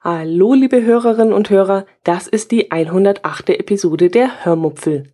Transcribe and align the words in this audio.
Hallo, 0.00 0.54
liebe 0.54 0.82
Hörerinnen 0.82 1.32
und 1.32 1.50
Hörer, 1.50 1.86
das 2.02 2.26
ist 2.26 2.50
die 2.50 2.72
108. 2.72 3.50
Episode 3.50 4.10
der 4.10 4.44
Hörmupfel. 4.44 5.12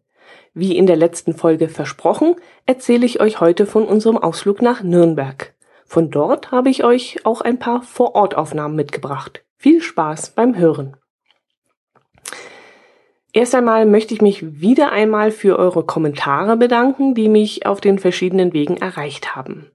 Wie 0.54 0.78
in 0.78 0.86
der 0.86 0.96
letzten 0.96 1.34
Folge 1.34 1.68
versprochen, 1.68 2.36
erzähle 2.64 3.04
ich 3.04 3.20
euch 3.20 3.40
heute 3.40 3.66
von 3.66 3.84
unserem 3.84 4.16
Ausflug 4.16 4.62
nach 4.62 4.82
Nürnberg. 4.82 5.52
Von 5.84 6.10
dort 6.10 6.50
habe 6.50 6.70
ich 6.70 6.82
euch 6.82 7.26
auch 7.26 7.42
ein 7.42 7.58
paar 7.58 7.82
Vorortaufnahmen 7.82 8.74
mitgebracht. 8.74 9.44
Viel 9.58 9.82
Spaß 9.82 10.30
beim 10.30 10.56
Hören. 10.56 10.96
Erst 13.32 13.54
einmal 13.54 13.86
möchte 13.86 14.12
ich 14.12 14.22
mich 14.22 14.60
wieder 14.60 14.90
einmal 14.90 15.30
für 15.30 15.58
eure 15.58 15.84
Kommentare 15.84 16.56
bedanken, 16.56 17.14
die 17.14 17.28
mich 17.28 17.64
auf 17.64 17.80
den 17.80 17.98
verschiedenen 17.98 18.52
Wegen 18.52 18.76
erreicht 18.76 19.36
haben. 19.36 19.70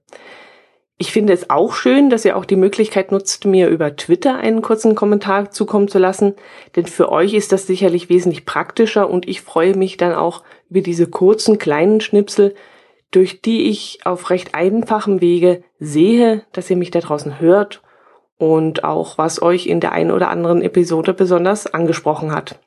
Ich 0.98 1.12
finde 1.12 1.34
es 1.34 1.50
auch 1.50 1.74
schön, 1.74 2.08
dass 2.08 2.24
ihr 2.24 2.36
auch 2.36 2.46
die 2.46 2.56
Möglichkeit 2.56 3.12
nutzt, 3.12 3.44
mir 3.44 3.68
über 3.68 3.96
Twitter 3.96 4.36
einen 4.36 4.62
kurzen 4.62 4.94
Kommentar 4.94 5.50
zukommen 5.50 5.88
zu 5.88 5.98
lassen, 5.98 6.34
denn 6.74 6.86
für 6.86 7.12
euch 7.12 7.34
ist 7.34 7.52
das 7.52 7.66
sicherlich 7.66 8.08
wesentlich 8.08 8.46
praktischer 8.46 9.08
und 9.10 9.28
ich 9.28 9.42
freue 9.42 9.76
mich 9.76 9.98
dann 9.98 10.14
auch 10.14 10.42
über 10.70 10.80
diese 10.80 11.06
kurzen 11.06 11.58
kleinen 11.58 12.00
Schnipsel, 12.00 12.54
durch 13.10 13.42
die 13.42 13.68
ich 13.68 14.00
auf 14.04 14.30
recht 14.30 14.54
einfachem 14.54 15.20
Wege 15.20 15.62
sehe, 15.78 16.42
dass 16.52 16.70
ihr 16.70 16.76
mich 16.76 16.90
da 16.90 17.00
draußen 17.00 17.40
hört 17.40 17.82
und 18.38 18.84
auch 18.84 19.18
was 19.18 19.40
euch 19.42 19.66
in 19.66 19.80
der 19.80 19.92
einen 19.92 20.10
oder 20.10 20.30
anderen 20.30 20.62
Episode 20.62 21.12
besonders 21.12 21.66
angesprochen 21.66 22.32
hat. 22.32 22.58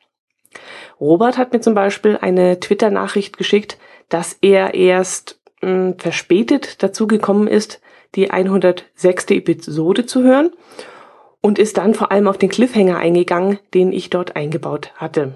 Robert 0.99 1.37
hat 1.37 1.53
mir 1.53 1.61
zum 1.61 1.73
Beispiel 1.73 2.17
eine 2.17 2.59
Twitter-Nachricht 2.59 3.37
geschickt, 3.37 3.77
dass 4.09 4.37
er 4.41 4.73
erst 4.73 5.39
mh, 5.61 5.69
hm, 5.69 5.99
verspätet 5.99 6.83
dazu 6.83 7.07
gekommen 7.07 7.47
ist, 7.47 7.81
die 8.15 8.31
106. 8.31 9.25
Episode 9.29 10.05
zu 10.05 10.23
hören 10.23 10.51
und 11.41 11.59
ist 11.59 11.77
dann 11.77 11.93
vor 11.93 12.11
allem 12.11 12.27
auf 12.27 12.37
den 12.37 12.49
Cliffhanger 12.49 12.97
eingegangen, 12.97 13.59
den 13.73 13.91
ich 13.91 14.09
dort 14.09 14.35
eingebaut 14.35 14.91
hatte. 14.95 15.35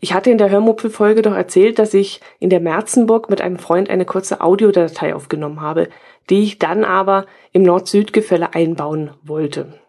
Ich 0.00 0.12
hatte 0.12 0.30
in 0.30 0.38
der 0.38 0.50
Hörmupfel-Folge 0.50 1.22
doch 1.22 1.34
erzählt, 1.34 1.78
dass 1.78 1.94
ich 1.94 2.20
in 2.38 2.50
der 2.50 2.60
Merzenburg 2.60 3.30
mit 3.30 3.40
einem 3.40 3.58
Freund 3.58 3.88
eine 3.88 4.04
kurze 4.04 4.40
Audiodatei 4.40 5.14
aufgenommen 5.14 5.60
habe, 5.60 5.88
die 6.28 6.42
ich 6.42 6.58
dann 6.58 6.84
aber 6.84 7.26
im 7.52 7.62
Nord-Süd-Gefälle 7.62 8.54
einbauen 8.54 9.12
wollte. 9.22 9.80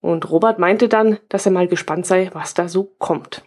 Und 0.00 0.30
Robert 0.30 0.58
meinte 0.60 0.88
dann, 0.88 1.18
dass 1.28 1.46
er 1.46 1.52
mal 1.52 1.66
gespannt 1.66 2.06
sei, 2.06 2.30
was 2.32 2.54
da 2.54 2.68
so 2.68 2.84
kommt. 2.98 3.42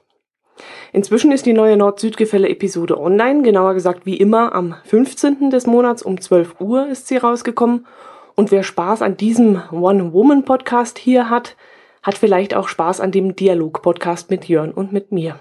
Inzwischen 0.94 1.32
ist 1.32 1.46
die 1.46 1.54
neue 1.54 1.78
Nord-Süd-Gefälle-Episode 1.78 3.00
online, 3.00 3.44
genauer 3.44 3.74
gesagt 3.74 4.06
wie 4.06 4.18
immer 4.18 4.54
am 4.54 4.76
15. 4.86 5.50
des 5.50 5.68
Monats 5.68 6.04
um 6.04 6.20
12 6.20 6.60
Uhr 6.60 6.88
ist 6.88 7.08
sie 7.08 7.18
rausgekommen. 7.18 7.86
Und 8.36 8.52
wer 8.52 8.64
Spaß 8.64 9.02
an 9.02 9.18
diesem 9.18 9.62
One-Woman-Podcast 9.72 10.98
hier 10.98 11.30
hat, 11.30 11.56
hat 12.02 12.18
vielleicht 12.18 12.56
auch 12.56 12.68
Spaß 12.68 13.02
an 13.02 13.12
dem 13.12 13.36
Dialog-Podcast 13.36 14.30
mit 14.30 14.46
Jörn 14.46 14.72
und 14.72 14.94
mit 14.94 15.12
mir. 15.12 15.40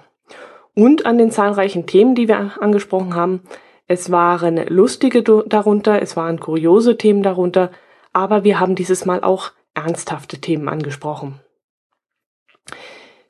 Und 0.74 1.06
an 1.06 1.19
den 1.19 1.30
zahlreichen 1.30 1.86
Themen, 1.86 2.14
die 2.14 2.28
wir 2.28 2.52
angesprochen 2.61 3.14
haben. 3.14 3.42
Es 3.86 4.11
waren 4.11 4.56
lustige 4.69 5.22
darunter, 5.22 6.02
es 6.02 6.16
waren 6.16 6.41
kuriose 6.41 6.98
Themen 6.98 7.22
darunter, 7.22 7.70
aber 8.12 8.44
wir 8.44 8.61
haben 8.61 8.74
dieses 8.74 9.06
Mal 9.06 9.22
auch 9.22 9.52
ernsthafte 9.74 10.41
Themen 10.41 10.69
angesprochen. 10.69 11.41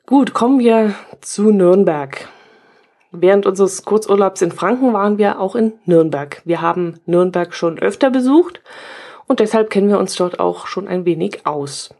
Gut, 0.09 0.33
kommen 0.33 0.57
wir 0.57 0.95
zu 1.21 1.51
Nürnberg. 1.51 2.29
Während 3.11 3.45
unseres 3.45 3.85
Kurzurlaubs 3.85 4.41
in 4.41 4.51
Franken 4.51 4.91
waren 4.91 5.19
wir 5.19 5.39
auch 5.39 5.55
in 5.55 5.73
Nürnberg. 5.85 6.41
Wir 6.45 6.61
haben 6.63 6.99
Nürnberg 7.05 7.53
schon 7.53 7.77
öfter 7.77 8.09
besucht 8.09 8.59
und 9.27 9.39
deshalb 9.39 9.69
kennen 9.69 9.87
wir 9.87 9.99
uns 9.99 10.15
dort 10.15 10.39
auch 10.39 10.65
schon 10.65 10.87
ein 10.87 11.05
wenig 11.05 11.45
aus. 11.45 11.93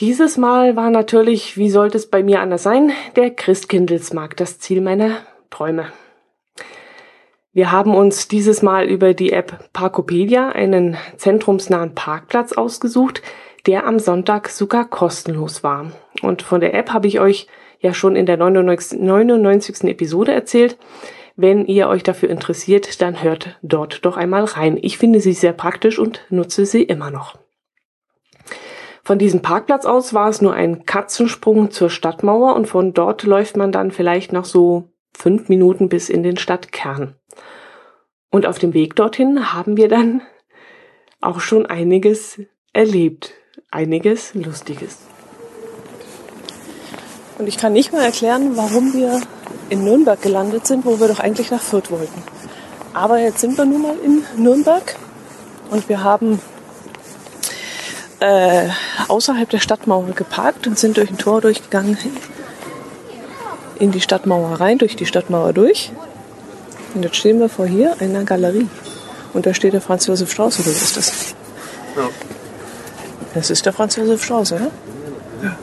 Dieses 0.00 0.36
Mal 0.36 0.74
war 0.74 0.90
natürlich, 0.90 1.56
wie 1.56 1.70
sollte 1.70 1.96
es 1.96 2.10
bei 2.10 2.24
mir 2.24 2.40
anders 2.40 2.64
sein, 2.64 2.90
der 3.14 3.30
Christkindlesmarkt 3.30 4.40
das 4.40 4.58
Ziel 4.58 4.80
meiner 4.80 5.18
Träume. 5.48 5.92
Wir 7.52 7.70
haben 7.70 7.94
uns 7.94 8.26
dieses 8.26 8.62
Mal 8.62 8.86
über 8.86 9.14
die 9.14 9.32
App 9.32 9.70
Parkopedia 9.72 10.48
einen 10.48 10.96
zentrumsnahen 11.18 11.94
Parkplatz 11.94 12.52
ausgesucht, 12.52 13.22
der 13.66 13.86
am 13.86 13.98
Sonntag 13.98 14.48
sogar 14.48 14.88
kostenlos 14.88 15.62
war. 15.62 15.92
Und 16.22 16.42
von 16.42 16.60
der 16.60 16.74
App 16.74 16.92
habe 16.92 17.06
ich 17.06 17.20
euch 17.20 17.46
ja 17.80 17.94
schon 17.94 18.16
in 18.16 18.26
der 18.26 18.36
99, 18.36 19.00
99. 19.00 19.84
Episode 19.84 20.32
erzählt. 20.32 20.76
Wenn 21.36 21.64
ihr 21.64 21.88
euch 21.88 22.02
dafür 22.02 22.28
interessiert, 22.28 23.00
dann 23.00 23.22
hört 23.22 23.58
dort 23.62 24.04
doch 24.04 24.16
einmal 24.16 24.44
rein. 24.44 24.78
Ich 24.80 24.98
finde 24.98 25.20
sie 25.20 25.32
sehr 25.32 25.52
praktisch 25.52 25.98
und 25.98 26.26
nutze 26.28 26.66
sie 26.66 26.82
immer 26.82 27.10
noch. 27.10 27.38
Von 29.02 29.18
diesem 29.18 29.40
Parkplatz 29.40 29.86
aus 29.86 30.12
war 30.12 30.28
es 30.28 30.42
nur 30.42 30.52
ein 30.52 30.84
Katzensprung 30.84 31.70
zur 31.70 31.88
Stadtmauer 31.88 32.54
und 32.54 32.66
von 32.66 32.92
dort 32.92 33.22
läuft 33.22 33.56
man 33.56 33.72
dann 33.72 33.90
vielleicht 33.90 34.32
noch 34.32 34.44
so 34.44 34.90
fünf 35.16 35.48
Minuten 35.48 35.88
bis 35.88 36.10
in 36.10 36.22
den 36.22 36.36
Stadtkern. 36.36 37.16
Und 38.30 38.46
auf 38.46 38.58
dem 38.58 38.74
Weg 38.74 38.94
dorthin 38.96 39.52
haben 39.54 39.76
wir 39.76 39.88
dann 39.88 40.22
auch 41.20 41.40
schon 41.40 41.66
einiges 41.66 42.40
erlebt 42.72 43.39
einiges 43.70 44.34
Lustiges. 44.34 44.96
Und 47.38 47.46
ich 47.46 47.56
kann 47.56 47.72
nicht 47.72 47.92
mal 47.92 48.02
erklären, 48.02 48.56
warum 48.56 48.92
wir 48.92 49.20
in 49.70 49.84
Nürnberg 49.84 50.20
gelandet 50.20 50.66
sind, 50.66 50.84
wo 50.84 51.00
wir 51.00 51.08
doch 51.08 51.20
eigentlich 51.20 51.50
nach 51.50 51.62
Fürth 51.62 51.90
wollten. 51.90 52.22
Aber 52.92 53.18
jetzt 53.18 53.40
sind 53.40 53.56
wir 53.56 53.64
nun 53.64 53.82
mal 53.82 53.96
in 54.04 54.24
Nürnberg 54.36 54.96
und 55.70 55.88
wir 55.88 56.02
haben 56.02 56.40
äh, 58.18 58.68
außerhalb 59.08 59.48
der 59.48 59.60
Stadtmauer 59.60 60.12
geparkt 60.14 60.66
und 60.66 60.78
sind 60.78 60.96
durch 60.96 61.10
ein 61.10 61.18
Tor 61.18 61.40
durchgegangen 61.40 61.96
in 63.78 63.92
die 63.92 64.00
Stadtmauer 64.00 64.60
rein, 64.60 64.78
durch 64.78 64.96
die 64.96 65.06
Stadtmauer 65.06 65.52
durch. 65.52 65.92
Und 66.94 67.04
jetzt 67.04 67.16
stehen 67.16 67.40
wir 67.40 67.48
vor 67.48 67.66
hier 67.66 67.96
einer 68.00 68.24
Galerie. 68.24 68.68
Und 69.32 69.46
da 69.46 69.54
steht 69.54 69.72
der 69.72 69.80
Franz 69.80 70.06
Josef 70.06 70.30
Strauß, 70.30 70.60
oder 70.60 70.68
ist 70.68 70.96
das? 70.96 71.34
Ja. 71.96 72.08
Das 73.34 73.50
ist 73.50 73.64
der 73.64 73.72
Franz 73.72 73.96
Josef 73.96 74.24
Strauß, 74.24 74.52
oder? 74.52 74.70
Ja. 75.42 75.56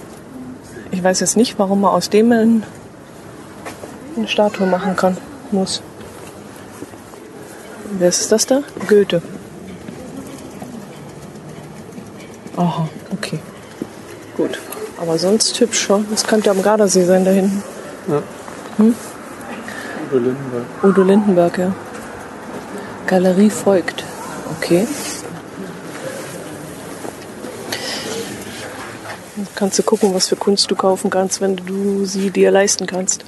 Ich 0.91 1.03
weiß 1.03 1.19
jetzt 1.19 1.37
nicht, 1.37 1.59
warum 1.59 1.81
man 1.81 1.91
aus 1.91 2.09
dem 2.09 2.31
eine 2.31 2.63
Statue 4.27 4.65
machen 4.67 4.95
kann, 4.95 5.17
muss. 5.51 5.81
Wer 7.91 8.09
ist 8.09 8.31
das 8.31 8.45
da? 8.45 8.61
Goethe. 8.87 9.21
Aha, 12.55 12.87
okay. 13.11 13.39
Gut. 14.35 14.59
Aber 14.99 15.17
sonst 15.17 15.59
hübsch 15.59 15.79
schon. 15.79 16.07
Das 16.09 16.25
könnte 16.25 16.49
am 16.49 16.61
Gardasee 16.61 17.05
sein 17.05 17.23
da 17.23 17.31
hinten. 17.31 17.63
Ja. 18.07 18.23
Hm? 18.77 18.95
Udo 20.09 20.17
Lindenberg. 20.17 20.65
Udo 20.83 21.03
Lindenberg, 21.03 21.57
ja. 21.57 21.71
Galerie 23.05 23.49
folgt. 23.49 24.03
Okay. 24.57 24.87
Kannst 29.57 29.77
du 29.79 29.83
gucken, 29.83 30.13
was 30.13 30.27
für 30.27 30.35
Kunst 30.35 30.69
du 30.69 30.75
kaufen 30.75 31.09
kannst, 31.09 31.41
wenn 31.41 31.55
du 31.55 32.05
sie 32.05 32.29
dir 32.29 32.51
leisten 32.51 32.85
kannst. 32.85 33.25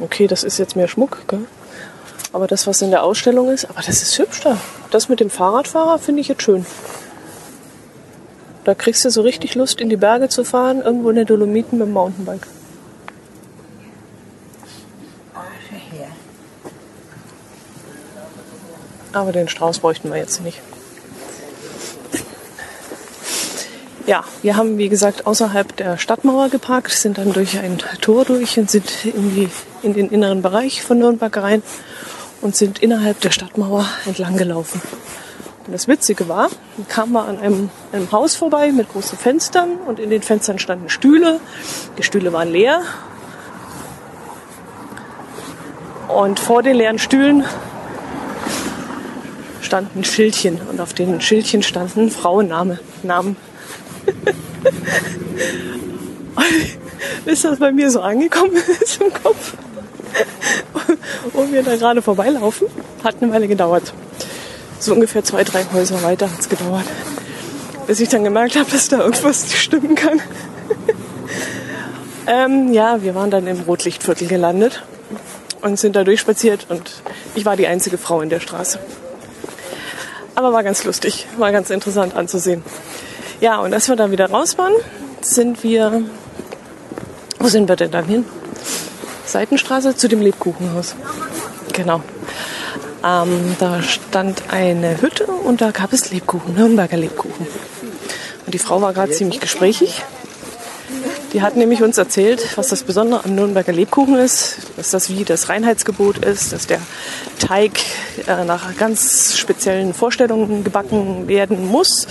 Okay, 0.00 0.26
das 0.26 0.42
ist 0.42 0.58
jetzt 0.58 0.74
mehr 0.74 0.88
Schmuck, 0.88 1.28
gell? 1.28 1.44
aber 2.32 2.46
das, 2.46 2.66
was 2.66 2.80
in 2.80 2.90
der 2.90 3.04
Ausstellung 3.04 3.50
ist, 3.50 3.66
aber 3.66 3.82
das 3.82 4.02
ist 4.02 4.18
hübsch 4.18 4.40
da. 4.40 4.56
Das 4.90 5.08
mit 5.10 5.20
dem 5.20 5.28
Fahrradfahrer 5.28 5.98
finde 5.98 6.22
ich 6.22 6.28
jetzt 6.28 6.42
schön. 6.42 6.64
Da 8.64 8.74
kriegst 8.74 9.04
du 9.04 9.10
so 9.10 9.20
richtig 9.20 9.54
Lust, 9.54 9.80
in 9.80 9.90
die 9.90 9.96
Berge 9.96 10.28
zu 10.28 10.44
fahren, 10.44 10.80
irgendwo 10.80 11.10
in 11.10 11.16
der 11.16 11.24
Dolomiten 11.26 11.78
mit 11.78 11.86
dem 11.86 11.92
Mountainbike. 11.92 12.46
Aber 19.12 19.32
den 19.32 19.48
Strauß 19.48 19.80
bräuchten 19.80 20.10
wir 20.10 20.16
jetzt 20.16 20.40
nicht. 20.40 20.58
Ja, 24.04 24.24
wir 24.42 24.56
haben 24.56 24.78
wie 24.78 24.88
gesagt 24.88 25.26
außerhalb 25.26 25.76
der 25.76 25.96
Stadtmauer 25.96 26.48
geparkt, 26.48 26.90
sind 26.90 27.18
dann 27.18 27.32
durch 27.32 27.58
ein 27.60 27.78
Tor 28.00 28.24
durch 28.24 28.58
und 28.58 28.68
sind 28.68 29.04
in, 29.04 29.34
die, 29.34 29.48
in 29.82 29.94
den 29.94 30.10
inneren 30.10 30.42
Bereich 30.42 30.82
von 30.82 30.98
Nürnberg 30.98 31.36
rein 31.36 31.62
und 32.40 32.56
sind 32.56 32.80
innerhalb 32.80 33.20
der 33.20 33.30
Stadtmauer 33.30 33.86
entlang 34.04 34.36
gelaufen. 34.36 34.82
Und 35.66 35.72
das 35.72 35.86
Witzige 35.86 36.28
war, 36.28 36.48
dann 36.76 36.88
kam 36.88 37.12
man 37.12 37.28
an 37.28 37.38
einem, 37.38 37.70
einem 37.92 38.10
Haus 38.10 38.34
vorbei 38.34 38.72
mit 38.72 38.88
großen 38.88 39.16
Fenstern 39.16 39.76
und 39.86 40.00
in 40.00 40.10
den 40.10 40.22
Fenstern 40.22 40.58
standen 40.58 40.88
Stühle. 40.88 41.38
Die 41.96 42.02
Stühle 42.02 42.32
waren 42.32 42.50
leer. 42.50 42.82
Und 46.08 46.40
vor 46.40 46.64
den 46.64 46.74
leeren 46.74 46.98
Stühlen 46.98 47.44
standen 49.60 50.02
Schildchen 50.02 50.60
und 50.68 50.80
auf 50.80 50.92
den 50.92 51.20
Schildchen 51.20 51.62
standen 51.62 52.10
Frauenname, 52.10 52.80
Namen 53.04 53.36
Bis 57.24 57.42
das 57.42 57.58
bei 57.58 57.72
mir 57.72 57.90
so 57.90 58.00
angekommen 58.00 58.56
ist 58.80 59.00
im 59.00 59.12
Kopf. 59.12 59.54
wo 61.32 61.50
wir 61.50 61.62
da 61.62 61.76
gerade 61.76 62.02
vorbeilaufen. 62.02 62.68
Hat 63.02 63.16
eine 63.20 63.32
Weile 63.32 63.48
gedauert. 63.48 63.92
So 64.78 64.94
ungefähr 64.94 65.24
zwei, 65.24 65.44
drei 65.44 65.64
Häuser 65.72 66.02
weiter 66.02 66.30
hat 66.30 66.40
es 66.40 66.48
gedauert. 66.48 66.84
Bis 67.86 68.00
ich 68.00 68.08
dann 68.08 68.24
gemerkt 68.24 68.56
habe, 68.56 68.70
dass 68.70 68.88
da 68.88 69.00
irgendwas 69.00 69.44
nicht 69.44 69.58
stimmen 69.58 69.94
kann. 69.94 70.20
ähm, 72.26 72.72
ja, 72.72 73.02
wir 73.02 73.14
waren 73.14 73.30
dann 73.30 73.46
im 73.46 73.60
Rotlichtviertel 73.60 74.28
gelandet 74.28 74.82
und 75.60 75.78
sind 75.78 75.96
da 75.96 76.04
durchspaziert 76.04 76.66
und 76.68 77.02
ich 77.34 77.44
war 77.44 77.56
die 77.56 77.66
einzige 77.66 77.98
Frau 77.98 78.20
in 78.20 78.28
der 78.28 78.40
Straße. 78.40 78.78
Aber 80.34 80.52
war 80.52 80.62
ganz 80.62 80.84
lustig, 80.84 81.26
war 81.36 81.52
ganz 81.52 81.70
interessant 81.70 82.16
anzusehen. 82.16 82.62
Ja, 83.42 83.58
und 83.58 83.74
als 83.74 83.88
wir 83.88 83.96
dann 83.96 84.12
wieder 84.12 84.30
raus 84.30 84.56
waren, 84.56 84.72
sind 85.20 85.64
wir. 85.64 86.04
Wo 87.40 87.48
sind 87.48 87.68
wir 87.68 87.74
denn 87.74 87.90
dann 87.90 88.04
hin? 88.04 88.24
Seitenstraße 89.26 89.96
zu 89.96 90.06
dem 90.06 90.20
Lebkuchenhaus. 90.20 90.94
Genau. 91.72 92.02
Ähm, 93.04 93.56
da 93.58 93.82
stand 93.82 94.44
eine 94.52 95.02
Hütte 95.02 95.26
und 95.26 95.60
da 95.60 95.72
gab 95.72 95.92
es 95.92 96.12
Lebkuchen, 96.12 96.54
Nürnberger 96.54 96.96
Lebkuchen. 96.96 97.48
Und 98.46 98.54
die 98.54 98.60
Frau 98.60 98.80
war 98.80 98.92
gerade 98.92 99.10
ziemlich 99.10 99.40
gesprächig. 99.40 100.04
Die 101.32 101.42
hat 101.42 101.56
nämlich 101.56 101.82
uns 101.82 101.98
erzählt, 101.98 102.56
was 102.56 102.68
das 102.68 102.84
Besondere 102.84 103.24
am 103.24 103.34
Nürnberger 103.34 103.72
Lebkuchen 103.72 104.18
ist, 104.18 104.58
dass 104.76 104.90
das 104.90 105.10
wie 105.10 105.24
das 105.24 105.48
Reinheitsgebot 105.48 106.18
ist, 106.18 106.52
dass 106.52 106.68
der 106.68 106.78
Teig 107.40 107.72
äh, 108.28 108.44
nach 108.44 108.76
ganz 108.76 109.36
speziellen 109.36 109.94
Vorstellungen 109.94 110.62
gebacken 110.62 111.26
werden 111.26 111.66
muss 111.66 112.06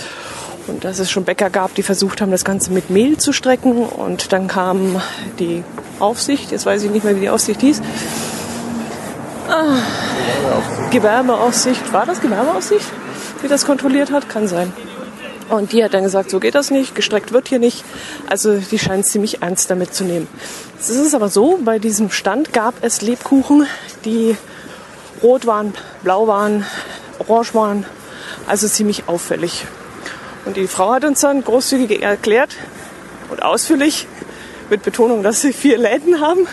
und 0.66 0.84
dass 0.84 0.98
es 0.98 1.10
schon 1.10 1.24
Bäcker 1.24 1.50
gab, 1.50 1.74
die 1.74 1.82
versucht 1.82 2.20
haben, 2.20 2.30
das 2.30 2.44
Ganze 2.44 2.72
mit 2.72 2.90
Mehl 2.90 3.18
zu 3.18 3.32
strecken. 3.32 3.84
Und 3.84 4.32
dann 4.32 4.48
kam 4.48 5.00
die 5.38 5.64
Aufsicht, 5.98 6.52
jetzt 6.52 6.66
weiß 6.66 6.82
ich 6.84 6.90
nicht 6.90 7.04
mehr, 7.04 7.16
wie 7.16 7.20
die 7.20 7.30
Aufsicht 7.30 7.60
hieß. 7.60 7.80
Ah, 9.48 9.78
Gewerbeaufsicht, 10.90 11.92
war 11.92 12.06
das 12.06 12.20
Gewerbeaufsicht, 12.20 12.86
die 13.42 13.48
das 13.48 13.66
kontrolliert 13.66 14.10
hat? 14.10 14.28
Kann 14.28 14.46
sein. 14.46 14.72
Und 15.48 15.72
die 15.72 15.84
hat 15.84 15.92
dann 15.92 16.04
gesagt, 16.04 16.30
so 16.30 16.40
geht 16.40 16.54
das 16.54 16.70
nicht, 16.70 16.94
gestreckt 16.94 17.32
wird 17.32 17.48
hier 17.48 17.58
nicht. 17.58 17.84
Also 18.28 18.56
die 18.56 18.78
scheint 18.78 19.04
ziemlich 19.04 19.42
ernst 19.42 19.70
damit 19.70 19.94
zu 19.94 20.04
nehmen. 20.04 20.28
Es 20.80 20.88
ist 20.88 21.14
aber 21.14 21.28
so, 21.28 21.58
bei 21.62 21.78
diesem 21.78 22.10
Stand 22.10 22.52
gab 22.52 22.74
es 22.82 23.02
Lebkuchen, 23.02 23.66
die 24.04 24.36
rot 25.22 25.46
waren, 25.46 25.74
blau 26.02 26.26
waren, 26.26 26.64
orange 27.18 27.54
waren, 27.54 27.84
also 28.46 28.66
ziemlich 28.66 29.08
auffällig. 29.08 29.66
Und 30.44 30.56
die 30.56 30.66
Frau 30.66 30.92
hat 30.92 31.04
uns 31.04 31.20
dann 31.20 31.44
großzügig 31.44 32.02
erklärt 32.02 32.56
und 33.30 33.42
ausführlich, 33.42 34.08
mit 34.70 34.82
Betonung, 34.82 35.22
dass 35.22 35.42
sie 35.42 35.52
vier 35.52 35.78
Läden 35.78 36.20
haben. 36.20 36.48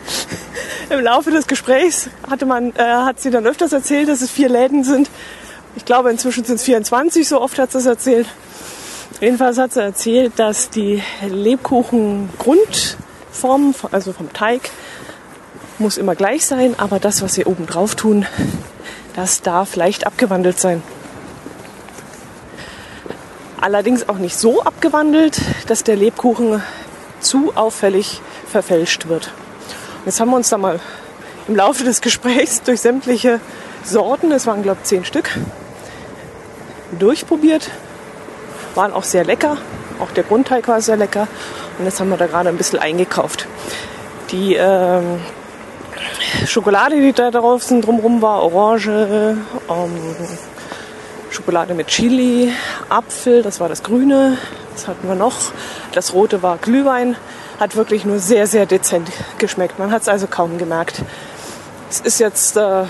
Im 0.90 1.00
Laufe 1.00 1.32
des 1.32 1.48
Gesprächs 1.48 2.08
hatte 2.30 2.46
man, 2.46 2.72
äh, 2.76 2.82
hat 2.82 3.20
sie 3.20 3.30
dann 3.30 3.44
öfters 3.46 3.72
erzählt, 3.72 4.08
dass 4.08 4.22
es 4.22 4.30
vier 4.30 4.48
Läden 4.48 4.84
sind. 4.84 5.10
Ich 5.74 5.84
glaube, 5.84 6.10
inzwischen 6.10 6.44
sind 6.44 6.54
es 6.56 6.62
24, 6.62 7.26
so 7.26 7.40
oft 7.40 7.58
hat 7.58 7.72
sie 7.72 7.78
es 7.78 7.86
erzählt. 7.86 8.28
Jedenfalls 9.20 9.58
hat 9.58 9.72
sie 9.72 9.80
erzählt, 9.80 10.34
dass 10.36 10.70
die 10.70 11.02
Lebkuchen-Grundform, 11.28 13.74
also 13.90 14.12
vom 14.12 14.32
Teig, 14.32 14.70
muss 15.78 15.98
immer 15.98 16.14
gleich 16.14 16.46
sein, 16.46 16.76
aber 16.78 17.00
das, 17.00 17.22
was 17.22 17.34
sie 17.34 17.44
oben 17.44 17.66
drauf 17.66 17.96
tun, 17.96 18.24
das 19.16 19.42
darf 19.42 19.74
leicht 19.74 20.06
abgewandelt 20.06 20.60
sein 20.60 20.80
allerdings 23.62 24.08
auch 24.08 24.18
nicht 24.18 24.36
so 24.36 24.62
abgewandelt, 24.62 25.40
dass 25.68 25.84
der 25.84 25.96
Lebkuchen 25.96 26.62
zu 27.20 27.52
auffällig 27.54 28.20
verfälscht 28.50 29.08
wird. 29.08 29.32
Jetzt 30.04 30.20
haben 30.20 30.30
wir 30.30 30.36
uns 30.36 30.48
da 30.48 30.58
mal 30.58 30.80
im 31.48 31.56
Laufe 31.56 31.84
des 31.84 32.00
Gesprächs 32.00 32.62
durch 32.62 32.80
sämtliche 32.80 33.40
Sorten, 33.84 34.32
es 34.32 34.46
waren 34.46 34.62
glaube 34.62 34.78
ich 34.82 34.88
zehn 34.88 35.04
Stück, 35.04 35.30
durchprobiert. 36.98 37.70
Waren 38.74 38.92
auch 38.92 39.04
sehr 39.04 39.24
lecker. 39.24 39.56
Auch 40.00 40.10
der 40.10 40.24
Grundteig 40.24 40.66
war 40.66 40.80
sehr 40.80 40.96
lecker. 40.96 41.28
Und 41.78 41.84
jetzt 41.84 42.00
haben 42.00 42.08
wir 42.08 42.16
da 42.16 42.26
gerade 42.26 42.48
ein 42.48 42.56
bisschen 42.56 42.78
eingekauft. 42.78 43.46
Die 44.30 44.54
ähm, 44.54 45.20
Schokolade, 46.46 47.00
die 47.00 47.12
da 47.12 47.30
drauf 47.30 47.62
sind, 47.62 47.86
drumherum 47.86 48.22
war 48.22 48.42
Orange, 48.42 49.36
ähm, 49.68 49.90
Schokolade 51.32 51.72
mit 51.72 51.86
Chili, 51.86 52.52
Apfel, 52.90 53.42
das 53.42 53.58
war 53.58 53.70
das 53.70 53.82
Grüne. 53.82 54.36
Was 54.74 54.86
hatten 54.86 55.08
wir 55.08 55.14
noch? 55.14 55.34
Das 55.92 56.12
Rote 56.12 56.42
war 56.42 56.58
Glühwein. 56.58 57.16
Hat 57.58 57.74
wirklich 57.74 58.04
nur 58.04 58.18
sehr, 58.18 58.46
sehr 58.46 58.66
dezent 58.66 59.08
geschmeckt. 59.38 59.78
Man 59.78 59.90
hat 59.90 60.02
es 60.02 60.08
also 60.08 60.26
kaum 60.26 60.58
gemerkt. 60.58 61.00
Es 61.88 62.00
ist 62.00 62.18
jetzt 62.20 62.58
äh, 62.58 62.84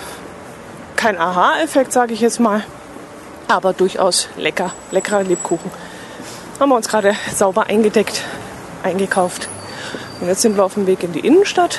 kein 0.96 1.18
Aha-Effekt, 1.18 1.92
sage 1.92 2.14
ich 2.14 2.20
jetzt 2.20 2.40
mal, 2.40 2.64
aber 3.46 3.72
durchaus 3.72 4.28
lecker. 4.36 4.72
Leckerer 4.90 5.22
Lebkuchen. 5.22 5.70
Haben 6.58 6.70
wir 6.70 6.76
uns 6.76 6.88
gerade 6.88 7.14
sauber 7.32 7.66
eingedeckt, 7.66 8.22
eingekauft. 8.82 9.48
Und 10.20 10.26
jetzt 10.26 10.42
sind 10.42 10.56
wir 10.56 10.64
auf 10.64 10.74
dem 10.74 10.88
Weg 10.88 11.04
in 11.04 11.12
die 11.12 11.20
Innenstadt 11.20 11.78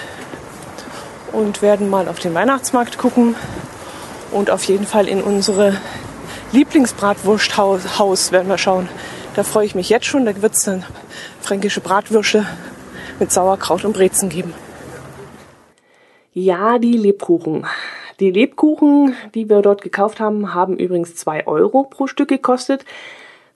und 1.33 1.61
werden 1.61 1.89
mal 1.89 2.07
auf 2.07 2.19
den 2.19 2.33
Weihnachtsmarkt 2.33 2.97
gucken 2.97 3.35
und 4.31 4.49
auf 4.49 4.63
jeden 4.63 4.87
Fall 4.87 5.09
in 5.09 5.21
unsere 5.21 5.77
Lieblingsbratwursthaus 6.53 8.31
werden 8.31 8.47
wir 8.47 8.59
schauen. 8.59 8.87
Da 9.35 9.41
freue 9.41 9.65
ich 9.65 9.73
mich 9.73 9.89
jetzt 9.89 10.05
schon. 10.05 10.25
Da 10.25 10.39
wird 10.39 10.53
es 10.53 10.65
dann 10.65 10.85
fränkische 11.41 11.81
Bratwürste 11.81 12.45
mit 13.19 13.31
Sauerkraut 13.31 13.85
und 13.85 13.93
Brezen 13.93 14.29
geben. 14.29 14.53
Ja, 16.33 16.77
die 16.77 16.95
Lebkuchen. 16.95 17.65
Die 18.19 18.29
Lebkuchen, 18.29 19.15
die 19.33 19.49
wir 19.49 19.63
dort 19.63 19.81
gekauft 19.81 20.19
haben, 20.19 20.53
haben 20.53 20.77
übrigens 20.77 21.15
zwei 21.15 21.47
Euro 21.47 21.85
pro 21.85 22.05
Stück 22.05 22.29
gekostet, 22.29 22.85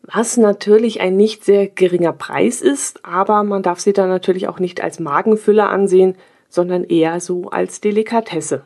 was 0.01 0.35
natürlich 0.37 0.99
ein 0.99 1.15
nicht 1.15 1.45
sehr 1.45 1.67
geringer 1.67 2.13
Preis 2.13 2.61
ist, 2.61 3.05
aber 3.05 3.43
man 3.43 3.61
darf 3.61 3.79
sie 3.79 3.93
dann 3.93 4.09
natürlich 4.09 4.47
auch 4.47 4.57
nicht 4.57 4.81
als 4.81 4.99
Magenfüller 4.99 5.69
ansehen, 5.69 6.15
sondern 6.49 6.83
eher 6.83 7.19
so 7.19 7.51
als 7.51 7.79
Delikatesse. 7.79 8.63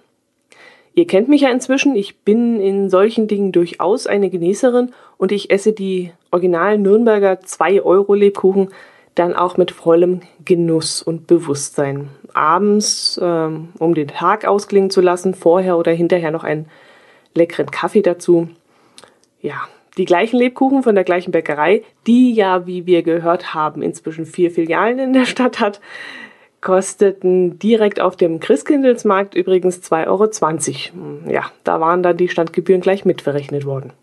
Ihr 0.94 1.08
kennt 1.08 1.30
mich 1.30 1.42
ja 1.42 1.50
inzwischen, 1.50 1.96
ich 1.96 2.20
bin 2.20 2.60
in 2.60 2.90
solchen 2.90 3.28
Dingen 3.28 3.52
durchaus 3.52 4.08
eine 4.08 4.30
Genießerin 4.30 4.92
und 5.18 5.32
ich 5.32 5.50
esse 5.50 5.72
die 5.72 6.12
originalen 6.32 6.82
Nürnberger 6.82 7.40
2 7.40 7.82
Euro 7.82 8.14
Lebkuchen 8.14 8.70
dann 9.16 9.34
auch 9.34 9.58
mit 9.58 9.72
vollem 9.72 10.22
Genuss 10.44 11.02
und 11.02 11.28
Bewusstsein. 11.28 12.10
Abends, 12.34 13.20
ähm, 13.22 13.70
um 13.78 13.94
den 13.94 14.08
Tag 14.08 14.46
ausklingen 14.46 14.90
zu 14.90 15.02
lassen, 15.02 15.34
vorher 15.34 15.78
oder 15.78 15.92
hinterher 15.92 16.32
noch 16.32 16.44
einen 16.44 16.68
leckeren 17.36 17.72
Kaffee 17.72 18.02
dazu. 18.02 18.50
Ja, 19.42 19.68
die 19.98 20.06
gleichen 20.06 20.38
Lebkuchen 20.38 20.84
von 20.84 20.96
der 20.96 21.04
gleichen 21.04 21.32
Bäckerei, 21.32 21.84
die 22.08 22.34
ja, 22.34 22.66
wie 22.66 22.86
wir 22.86 23.04
gehört 23.04 23.54
haben, 23.54 23.82
inzwischen 23.82 24.26
vier 24.26 24.52
Filialen 24.52 25.00
in 25.00 25.14
der 25.14 25.26
Stadt 25.26 25.60
hat, 25.60 25.82
kosteten 26.62 27.58
direkt 27.58 28.00
auf 28.00 28.16
dem 28.16 28.40
Christkindlesmarkt 28.40 29.36
übrigens 29.36 29.80
2,20 29.80 30.08
Euro. 30.08 31.32
Ja, 31.32 31.46
da 31.64 31.82
waren 31.82 32.04
dann 32.04 32.18
die 32.18 32.30
Standgebühren 32.30 32.82
gleich 32.82 33.04
mitverrechnet 33.04 33.66
worden. 33.66 33.94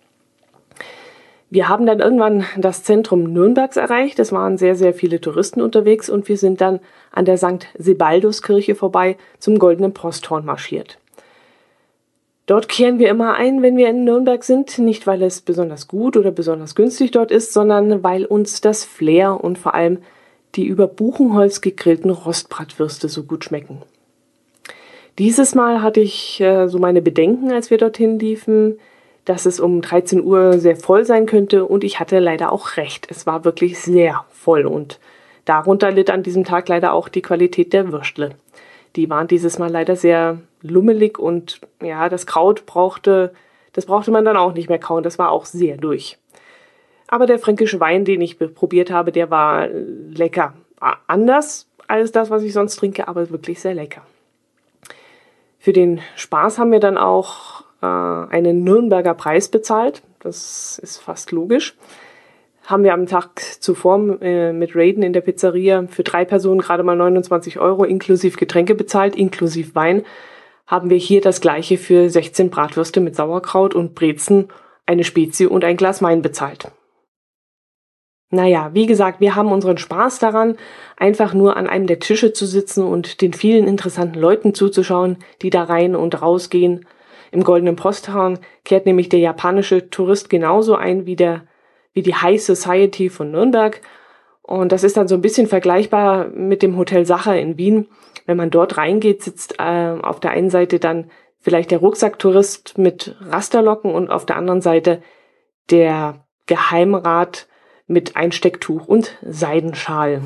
Wir 1.50 1.68
haben 1.68 1.86
dann 1.86 2.00
irgendwann 2.00 2.44
das 2.58 2.82
Zentrum 2.82 3.32
Nürnbergs 3.32 3.78
erreicht. 3.78 4.18
Es 4.18 4.32
waren 4.32 4.58
sehr, 4.58 4.74
sehr 4.74 4.92
viele 4.92 5.20
Touristen 5.20 5.62
unterwegs 5.62 6.10
und 6.10 6.28
wir 6.28 6.36
sind 6.36 6.60
dann 6.60 6.80
an 7.10 7.24
der 7.24 7.38
St. 7.38 7.68
Sebalduskirche 7.78 8.74
vorbei 8.74 9.16
zum 9.38 9.58
Goldenen 9.58 9.94
Posthorn 9.94 10.44
marschiert. 10.44 10.98
Dort 12.44 12.68
kehren 12.68 12.98
wir 12.98 13.08
immer 13.08 13.34
ein, 13.34 13.62
wenn 13.62 13.76
wir 13.76 13.88
in 13.88 14.04
Nürnberg 14.04 14.42
sind, 14.42 14.78
nicht 14.78 15.06
weil 15.06 15.22
es 15.22 15.40
besonders 15.40 15.86
gut 15.86 16.16
oder 16.16 16.32
besonders 16.32 16.74
günstig 16.74 17.12
dort 17.12 17.30
ist, 17.30 17.52
sondern 17.52 18.02
weil 18.02 18.24
uns 18.24 18.60
das 18.60 18.84
Flair 18.84 19.42
und 19.42 19.58
vor 19.58 19.74
allem 19.74 19.98
die 20.58 20.66
über 20.66 20.88
Buchenholz 20.88 21.62
gegrillten 21.62 22.10
Rostbratwürste 22.10 23.08
so 23.08 23.22
gut 23.22 23.44
schmecken. 23.44 23.80
Dieses 25.18 25.54
Mal 25.54 25.82
hatte 25.82 26.00
ich 26.00 26.40
äh, 26.40 26.68
so 26.68 26.78
meine 26.78 27.00
Bedenken, 27.00 27.50
als 27.50 27.70
wir 27.70 27.78
dorthin 27.78 28.18
liefen, 28.18 28.78
dass 29.24 29.46
es 29.46 29.60
um 29.60 29.80
13 29.80 30.22
Uhr 30.22 30.58
sehr 30.58 30.76
voll 30.76 31.04
sein 31.04 31.26
könnte 31.26 31.64
und 31.64 31.84
ich 31.84 32.00
hatte 32.00 32.18
leider 32.18 32.52
auch 32.52 32.76
recht. 32.76 33.06
Es 33.10 33.26
war 33.26 33.44
wirklich 33.44 33.78
sehr 33.78 34.24
voll 34.30 34.66
und 34.66 34.98
darunter 35.44 35.90
litt 35.90 36.10
an 36.10 36.22
diesem 36.22 36.44
Tag 36.44 36.68
leider 36.68 36.92
auch 36.92 37.08
die 37.08 37.22
Qualität 37.22 37.72
der 37.72 37.92
Würstle. 37.92 38.30
Die 38.96 39.08
waren 39.08 39.28
dieses 39.28 39.58
Mal 39.58 39.70
leider 39.70 39.96
sehr 39.96 40.38
lummelig 40.62 41.18
und 41.18 41.60
ja, 41.82 42.08
das 42.08 42.26
Kraut 42.26 42.66
brauchte, 42.66 43.32
das 43.74 43.86
brauchte 43.86 44.10
man 44.10 44.24
dann 44.24 44.36
auch 44.36 44.54
nicht 44.54 44.68
mehr 44.68 44.78
kauen. 44.78 45.02
Das 45.02 45.18
war 45.18 45.30
auch 45.30 45.44
sehr 45.44 45.76
durch. 45.76 46.18
Aber 47.08 47.26
der 47.26 47.38
fränkische 47.38 47.80
Wein, 47.80 48.04
den 48.04 48.20
ich 48.20 48.38
probiert 48.38 48.90
habe, 48.90 49.12
der 49.12 49.30
war 49.30 49.66
lecker. 49.68 50.54
Anders 51.06 51.68
als 51.88 52.12
das, 52.12 52.30
was 52.30 52.42
ich 52.42 52.52
sonst 52.52 52.76
trinke, 52.76 53.08
aber 53.08 53.30
wirklich 53.30 53.60
sehr 53.60 53.74
lecker. 53.74 54.02
Für 55.58 55.72
den 55.72 56.00
Spaß 56.16 56.58
haben 56.58 56.70
wir 56.70 56.80
dann 56.80 56.98
auch 56.98 57.64
äh, 57.82 57.86
einen 57.86 58.62
Nürnberger 58.62 59.14
Preis 59.14 59.48
bezahlt. 59.48 60.02
Das 60.20 60.78
ist 60.82 60.98
fast 60.98 61.32
logisch. 61.32 61.76
haben 62.66 62.84
wir 62.84 62.92
am 62.92 63.06
Tag 63.06 63.40
zuvor 63.60 64.20
äh, 64.20 64.52
mit 64.52 64.76
Raiden 64.76 65.02
in 65.02 65.14
der 65.14 65.22
Pizzeria 65.22 65.86
für 65.88 66.02
drei 66.02 66.26
Personen 66.26 66.60
gerade 66.60 66.82
mal 66.82 66.96
29 66.96 67.58
Euro 67.58 67.84
inklusive 67.84 68.36
Getränke 68.36 68.74
bezahlt, 68.74 69.16
inklusive 69.16 69.74
Wein. 69.74 70.04
Haben 70.66 70.90
wir 70.90 70.98
hier 70.98 71.22
das 71.22 71.40
gleiche 71.40 71.78
für 71.78 72.10
16 72.10 72.50
Bratwürste 72.50 73.00
mit 73.00 73.16
Sauerkraut 73.16 73.74
und 73.74 73.94
Brezen, 73.94 74.48
eine 74.84 75.04
Spezie 75.04 75.46
und 75.46 75.64
ein 75.64 75.78
Glas 75.78 76.02
Wein 76.02 76.20
bezahlt. 76.20 76.70
Naja, 78.30 78.70
wie 78.74 78.86
gesagt, 78.86 79.20
wir 79.20 79.34
haben 79.34 79.50
unseren 79.50 79.78
Spaß 79.78 80.18
daran, 80.18 80.56
einfach 80.96 81.32
nur 81.32 81.56
an 81.56 81.66
einem 81.66 81.86
der 81.86 81.98
Tische 81.98 82.32
zu 82.32 82.44
sitzen 82.44 82.84
und 82.84 83.22
den 83.22 83.32
vielen 83.32 83.66
interessanten 83.66 84.20
Leuten 84.20 84.52
zuzuschauen, 84.52 85.16
die 85.40 85.50
da 85.50 85.64
rein 85.64 85.96
und 85.96 86.20
rausgehen. 86.20 86.86
Im 87.30 87.42
Goldenen 87.42 87.76
Posthorn 87.76 88.38
kehrt 88.64 88.86
nämlich 88.86 89.08
der 89.08 89.20
japanische 89.20 89.88
Tourist 89.90 90.28
genauso 90.28 90.74
ein 90.74 91.06
wie 91.06 91.16
der 91.16 91.42
wie 91.92 92.02
die 92.02 92.14
High 92.14 92.40
Society 92.40 93.10
von 93.10 93.30
Nürnberg. 93.30 93.80
Und 94.42 94.72
das 94.72 94.84
ist 94.84 94.96
dann 94.96 95.08
so 95.08 95.14
ein 95.14 95.20
bisschen 95.20 95.46
vergleichbar 95.46 96.28
mit 96.28 96.62
dem 96.62 96.76
Hotel 96.76 97.04
Sacher 97.04 97.38
in 97.38 97.58
Wien. 97.58 97.88
Wenn 98.24 98.36
man 98.36 98.50
dort 98.50 98.76
reingeht, 98.76 99.22
sitzt 99.22 99.56
äh, 99.58 99.96
auf 100.00 100.20
der 100.20 100.30
einen 100.30 100.48
Seite 100.48 100.78
dann 100.78 101.10
vielleicht 101.40 101.70
der 101.70 101.78
Rucksacktourist 101.78 102.78
mit 102.78 103.16
Rasterlocken 103.20 103.92
und 103.92 104.10
auf 104.10 104.26
der 104.26 104.36
anderen 104.36 104.60
Seite 104.60 105.02
der 105.70 106.24
Geheimrat 106.46 107.48
mit 107.88 108.16
Einstecktuch 108.16 108.86
und 108.86 109.16
Seidenschal. 109.26 110.20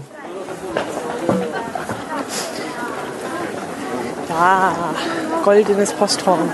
Da, 4.29 4.75
goldenes 5.45 5.93
Posthorn. 5.93 6.53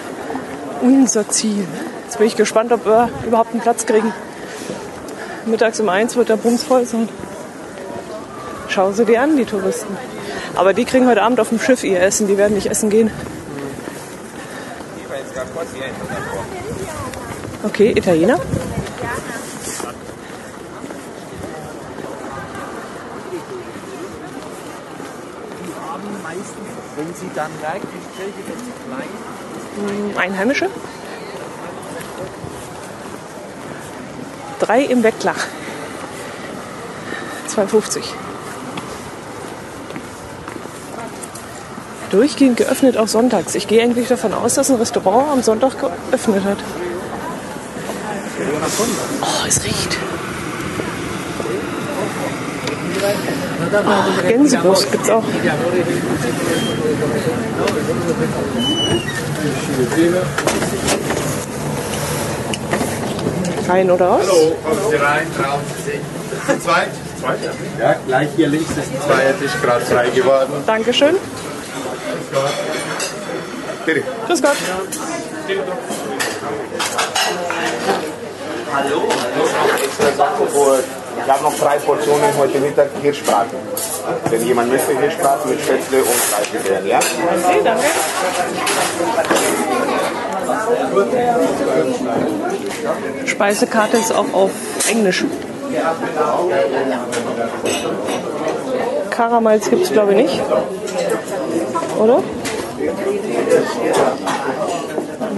Unser 0.82 1.28
Ziel. 1.30 1.66
Jetzt 2.04 2.18
bin 2.18 2.26
ich 2.26 2.36
gespannt, 2.36 2.72
ob 2.72 2.84
wir 2.84 3.08
überhaupt 3.26 3.52
einen 3.52 3.62
Platz 3.62 3.86
kriegen. 3.86 4.12
Mittags 5.46 5.80
um 5.80 5.88
eins 5.88 6.14
wird 6.14 6.28
der 6.28 6.36
Bums 6.36 6.62
voll 6.62 6.84
sein. 6.84 7.08
Schau 8.68 8.92
sie 8.92 9.06
dir 9.06 9.22
an, 9.22 9.36
die 9.36 9.46
Touristen. 9.46 9.96
Aber 10.56 10.74
die 10.74 10.84
kriegen 10.84 11.08
heute 11.08 11.22
Abend 11.22 11.40
auf 11.40 11.48
dem 11.48 11.58
Schiff 11.58 11.84
ihr 11.84 12.02
Essen, 12.02 12.28
die 12.28 12.36
werden 12.36 12.54
nicht 12.54 12.66
essen 12.66 12.90
gehen. 12.90 13.10
Okay, 17.64 17.92
Italiener. 17.96 18.38
wenn 26.98 27.14
sie 27.14 27.27
dann 27.38 27.52
merken, 27.60 27.86
welche 28.16 28.48
wird 28.48 28.58
zu 28.58 28.72
klein. 28.84 30.16
Einheimische. 30.18 30.68
Drei 34.58 34.82
im 34.82 35.04
Wecklach. 35.04 35.46
2,50. 37.48 38.02
Durchgehend 42.10 42.56
geöffnet 42.56 42.96
auch 42.96 43.06
sonntags. 43.06 43.54
Ich 43.54 43.68
gehe 43.68 43.82
eigentlich 43.84 44.08
davon 44.08 44.34
aus, 44.34 44.54
dass 44.54 44.70
ein 44.70 44.76
Restaurant 44.76 45.30
am 45.30 45.42
Sonntag 45.42 45.78
geöffnet 45.78 46.42
hat. 46.42 46.58
Oh, 49.22 49.46
es 49.46 49.62
riecht. 49.62 49.96
Ach, 53.60 54.22
Gänsebrust 54.28 54.90
gibt's 54.92 55.10
auch. 55.10 55.22
Rein 63.68 63.90
oder 63.90 64.06
raus? 64.06 64.22
Hallo, 64.26 64.56
kommen 64.64 64.80
Sie 64.90 64.96
rein, 64.96 65.26
trauen 65.36 65.60
Sie 65.76 65.82
sich. 65.90 66.64
Zweit? 66.64 66.88
Zweit, 67.20 67.38
ja. 67.78 67.84
Ja, 67.84 67.96
gleich 68.06 68.28
hier 68.36 68.48
links 68.48 68.70
ist 68.70 68.78
ein 68.78 69.00
Zweiertisch 69.06 69.52
gerade 69.60 69.84
frei 69.84 70.08
geworden. 70.10 70.52
Dankeschön. 70.66 71.16
Bitte. 73.84 74.02
Grüß 74.26 74.42
Gott. 74.42 74.56
Hallo. 78.72 79.02
Extra 79.82 80.12
Sachen 80.16 80.46
ich 81.24 81.32
habe 81.32 81.42
noch 81.42 81.54
drei 81.58 81.78
Portionen 81.78 82.30
heute 82.38 82.58
Mittag 82.58 82.88
Hirschbraten. 83.02 83.58
Wenn 84.30 84.46
jemand 84.46 84.70
möchte, 84.72 84.98
Hirschbraten 84.98 85.50
mit 85.50 85.60
Spätzle 85.60 85.98
und 85.98 86.08
Fleischgewehren, 86.08 86.86
ja? 86.86 86.98
Okay, 86.98 87.60
danke. 87.64 87.84
Speisekarte 93.26 93.96
ist 93.96 94.12
auch 94.12 94.32
auf 94.32 94.50
Englisch. 94.90 95.24
Karamals 99.10 99.68
gibt 99.68 99.84
es 99.84 99.92
glaube 99.92 100.12
ich 100.12 100.16
nicht. 100.16 100.40
Oder? 101.98 102.22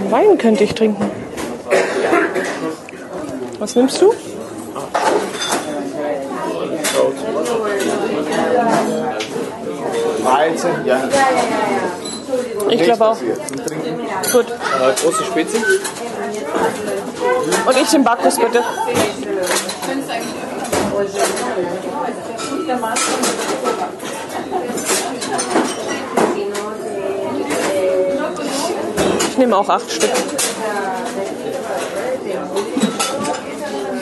Wein 0.09 0.37
könnte 0.37 0.63
ich 0.63 0.75
trinken. 0.75 1.09
Was 3.59 3.75
nimmst 3.75 4.01
du? 4.01 4.13
Weizen, 10.23 10.85
ja. 10.85 11.09
Ich 12.69 12.83
glaube 12.83 13.05
auch. 13.05 13.17
Gut. 13.17 14.45
Äh, 14.49 15.01
große 15.01 15.23
Spitze. 15.25 15.57
Und 17.65 17.77
ich 17.77 17.89
den 17.89 18.03
Bacchus 18.03 18.37
bitte. 18.37 18.63
Ich 29.29 29.37
nehme 29.37 29.57
auch 29.57 29.69
acht 29.69 29.91
Stück. 29.91 30.09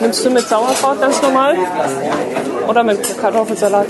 Nimmst 0.00 0.24
du 0.24 0.30
mit 0.30 0.48
Sauerkraut 0.48 1.00
ganz 1.00 1.20
normal? 1.20 1.56
Oder 2.66 2.82
mit 2.82 3.18
Kartoffelsalat? 3.18 3.86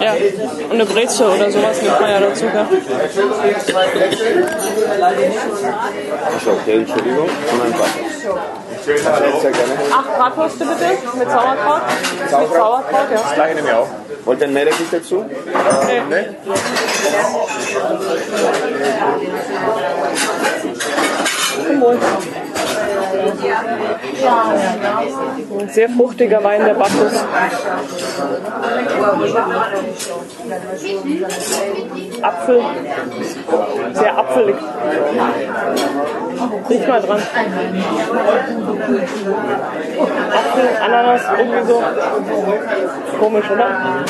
Ja, 0.00 0.12
und 0.14 0.72
eine 0.72 0.86
Brezel 0.86 1.26
oder 1.26 1.50
sowas 1.50 1.82
nimmt 1.82 2.00
man 2.00 2.10
ja 2.10 2.20
dazu. 2.20 2.44
Gell? 2.44 2.66
Okay, 6.46 6.76
Entschuldigung. 6.76 7.28
Und 7.28 7.62
ein 7.62 7.72
Sehr 8.20 8.96
gerne. 8.96 9.74
Acht 9.92 10.18
Bratwürste 10.18 10.64
bitte, 10.64 11.18
mit 11.18 11.30
Sauerkraut. 11.30 11.82
Mit 12.20 12.52
Sauerkraut, 12.52 13.10
ja. 13.10 13.18
Das 13.18 13.34
gleiche 13.34 13.54
nehme 13.54 13.68
ich 13.68 13.74
auch. 13.74 13.88
Wollt 14.24 14.40
ihr 14.40 14.46
ein 14.46 14.52
Meerrettich 14.52 14.90
dazu? 14.90 15.24
Nee. 15.86 16.02
Nee? 16.08 16.26
Zum 21.66 21.80
Wohl. 21.80 21.98
Ein 25.60 25.68
sehr 25.68 25.88
fruchtiger 25.88 26.44
Wein, 26.44 26.64
der 26.64 26.74
Bacchus. 26.74 27.12
Apfel. 32.22 32.62
Sehr 33.92 34.18
apfelig. 34.18 34.56
Riech 36.68 36.88
mal 36.88 37.02
dran. 37.02 37.22
Apfel, 40.32 40.68
Ananas, 40.82 41.22
irgendwie 41.38 41.66
so. 41.66 41.82
Komisch, 43.18 43.50
oder? 43.50 44.04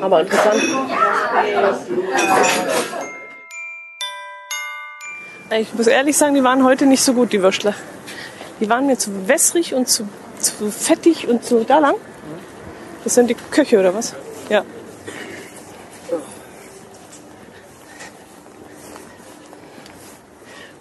Aber 0.00 0.20
interessant. 0.20 0.62
Ich 5.52 5.74
muss 5.74 5.86
ehrlich 5.88 6.16
sagen, 6.16 6.34
die 6.34 6.44
waren 6.44 6.64
heute 6.64 6.86
nicht 6.86 7.02
so 7.02 7.12
gut, 7.12 7.32
die 7.32 7.42
Würstler. 7.42 7.74
Die 8.60 8.68
waren 8.68 8.86
mir 8.86 8.96
zu 8.96 9.26
wässrig 9.26 9.74
und 9.74 9.88
zu, 9.88 10.08
zu 10.40 10.70
fettig 10.70 11.28
und 11.28 11.44
zu 11.44 11.64
da 11.64 11.78
lang. 11.78 11.96
Das 13.04 13.14
sind 13.14 13.28
die 13.28 13.34
Köche 13.34 13.78
oder 13.78 13.94
was? 13.94 14.14
Ja. 14.48 14.64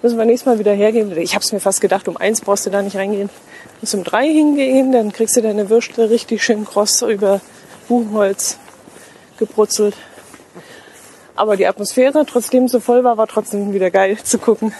Müssen 0.01 0.17
wir 0.17 0.25
nächstes 0.25 0.45
Mal 0.45 0.59
wieder 0.59 0.73
hergehen. 0.73 1.15
Ich 1.17 1.35
habe 1.35 1.43
es 1.43 1.51
mir 1.51 1.59
fast 1.59 1.81
gedacht, 1.81 2.07
um 2.07 2.15
eins 2.15 2.41
brauchst 2.41 2.65
du 2.65 2.69
da 2.69 2.81
nicht 2.81 2.95
reingehen. 2.95 3.27
Du 3.27 3.77
musst 3.81 3.95
um 3.95 4.03
drei 4.03 4.27
hingehen, 4.27 4.91
dann 4.93 5.11
kriegst 5.11 5.35
du 5.35 5.41
deine 5.41 5.69
Würstel 5.69 6.05
richtig 6.05 6.43
schön 6.43 6.65
kross 6.65 7.01
über 7.01 7.41
Buchenholz 7.89 8.57
gebrutzelt. 9.37 9.95
Aber 11.35 11.57
die 11.57 11.67
Atmosphäre, 11.67 12.25
trotzdem 12.25 12.67
so 12.67 12.79
voll 12.79 13.03
war, 13.03 13.17
war 13.17 13.27
trotzdem 13.27 13.73
wieder 13.73 13.91
geil 13.91 14.17
zu 14.23 14.39
gucken. 14.39 14.73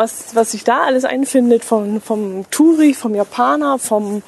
Was, 0.00 0.34
was 0.34 0.52
sich 0.52 0.64
da 0.64 0.84
alles 0.84 1.04
einfindet 1.04 1.62
vom, 1.62 2.00
vom 2.00 2.48
Touri, 2.50 2.94
vom 2.94 3.14
Japaner, 3.14 3.78
vom 3.78 4.22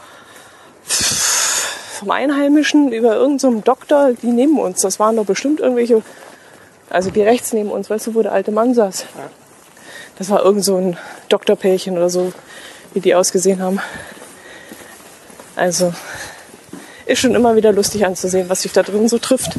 vom 0.84 2.10
Einheimischen 2.10 2.92
über 2.92 3.14
irgendeinem 3.14 3.56
so 3.56 3.60
Doktor, 3.60 4.12
die 4.20 4.32
neben 4.32 4.58
uns. 4.58 4.82
Das 4.82 5.00
waren 5.00 5.16
doch 5.16 5.24
bestimmt 5.24 5.60
irgendwelche, 5.60 6.02
also 6.90 7.08
die 7.08 7.22
rechts 7.22 7.54
neben 7.54 7.70
uns, 7.70 7.88
weißt 7.88 8.08
du, 8.08 8.14
wo 8.14 8.20
der 8.20 8.32
alte 8.32 8.50
Mann 8.50 8.74
saß. 8.74 9.06
Das 10.18 10.28
war 10.28 10.44
irgend 10.44 10.62
so 10.62 10.76
ein 10.76 10.98
Doktorpärchen 11.30 11.96
oder 11.96 12.10
so, 12.10 12.34
wie 12.92 13.00
die 13.00 13.14
ausgesehen 13.14 13.62
haben. 13.62 13.80
Also 15.56 15.94
ist 17.06 17.20
schon 17.20 17.34
immer 17.34 17.56
wieder 17.56 17.72
lustig 17.72 18.04
anzusehen, 18.04 18.50
was 18.50 18.60
sich 18.60 18.72
da 18.72 18.82
drin 18.82 19.08
so 19.08 19.18
trifft. 19.18 19.52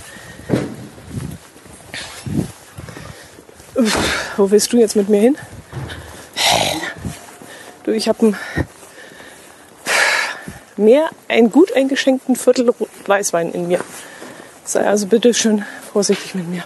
Uff, 3.74 3.98
wo 4.38 4.52
willst 4.52 4.72
du 4.72 4.78
jetzt 4.78 4.96
mit 4.96 5.10
mir 5.10 5.22
hin? 5.22 5.38
Du, 7.84 7.92
ich 7.92 8.08
habe 8.08 8.34
mehr 10.78 11.10
einen 11.28 11.52
gut 11.52 11.74
eingeschenkten 11.74 12.38
Viertel 12.38 12.74
Weißwein 13.06 13.52
in 13.52 13.68
mir. 13.68 13.80
Sei 14.64 14.88
also 14.88 15.08
bitte 15.08 15.34
schön 15.34 15.66
vorsichtig 15.92 16.34
mit 16.34 16.48
mir. 16.48 16.64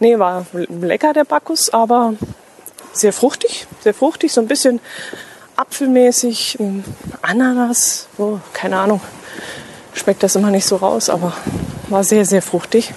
Nee, 0.00 0.18
war 0.18 0.46
lecker 0.52 1.14
der 1.14 1.24
Bacchus, 1.24 1.70
aber 1.70 2.14
sehr 2.92 3.14
fruchtig, 3.14 3.66
sehr 3.82 3.94
fruchtig, 3.94 4.32
so 4.32 4.42
ein 4.42 4.46
bisschen 4.46 4.80
apfelmäßig, 5.56 6.58
Ananas, 7.22 8.06
oh, 8.18 8.38
keine 8.52 8.78
Ahnung, 8.78 9.00
schmeckt 9.94 10.22
das 10.22 10.36
immer 10.36 10.50
nicht 10.50 10.66
so 10.66 10.76
raus, 10.76 11.08
aber 11.08 11.32
war 11.88 12.04
sehr, 12.04 12.24
sehr 12.24 12.42
fruchtig. 12.42 12.92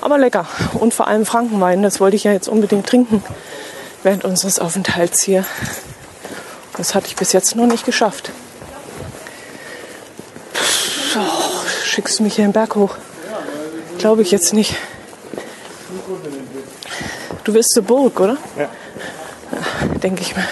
Aber 0.00 0.18
lecker 0.18 0.46
und 0.74 0.94
vor 0.94 1.08
allem 1.08 1.26
Frankenwein, 1.26 1.82
das 1.82 2.00
wollte 2.00 2.16
ich 2.16 2.24
ja 2.24 2.32
jetzt 2.32 2.48
unbedingt 2.48 2.86
trinken 2.86 3.22
während 4.02 4.24
unseres 4.24 4.58
Aufenthalts 4.58 5.22
hier. 5.22 5.44
Das 6.76 6.94
hatte 6.94 7.08
ich 7.08 7.16
bis 7.16 7.32
jetzt 7.32 7.56
noch 7.56 7.66
nicht 7.66 7.84
geschafft. 7.84 8.30
Oh, 11.16 11.66
schickst 11.84 12.18
du 12.18 12.22
mich 12.22 12.36
hier 12.36 12.46
den 12.46 12.52
Berg 12.52 12.74
hoch? 12.76 12.96
Glaube 13.98 14.22
ich 14.22 14.30
jetzt 14.30 14.54
nicht. 14.54 14.74
Du 17.44 17.52
willst 17.52 17.72
zur 17.72 17.82
Burg, 17.82 18.18
oder? 18.20 18.38
Ja. 18.56 18.62
ja 18.62 19.88
Denke 19.98 20.22
ich 20.22 20.34
mir. 20.34 20.46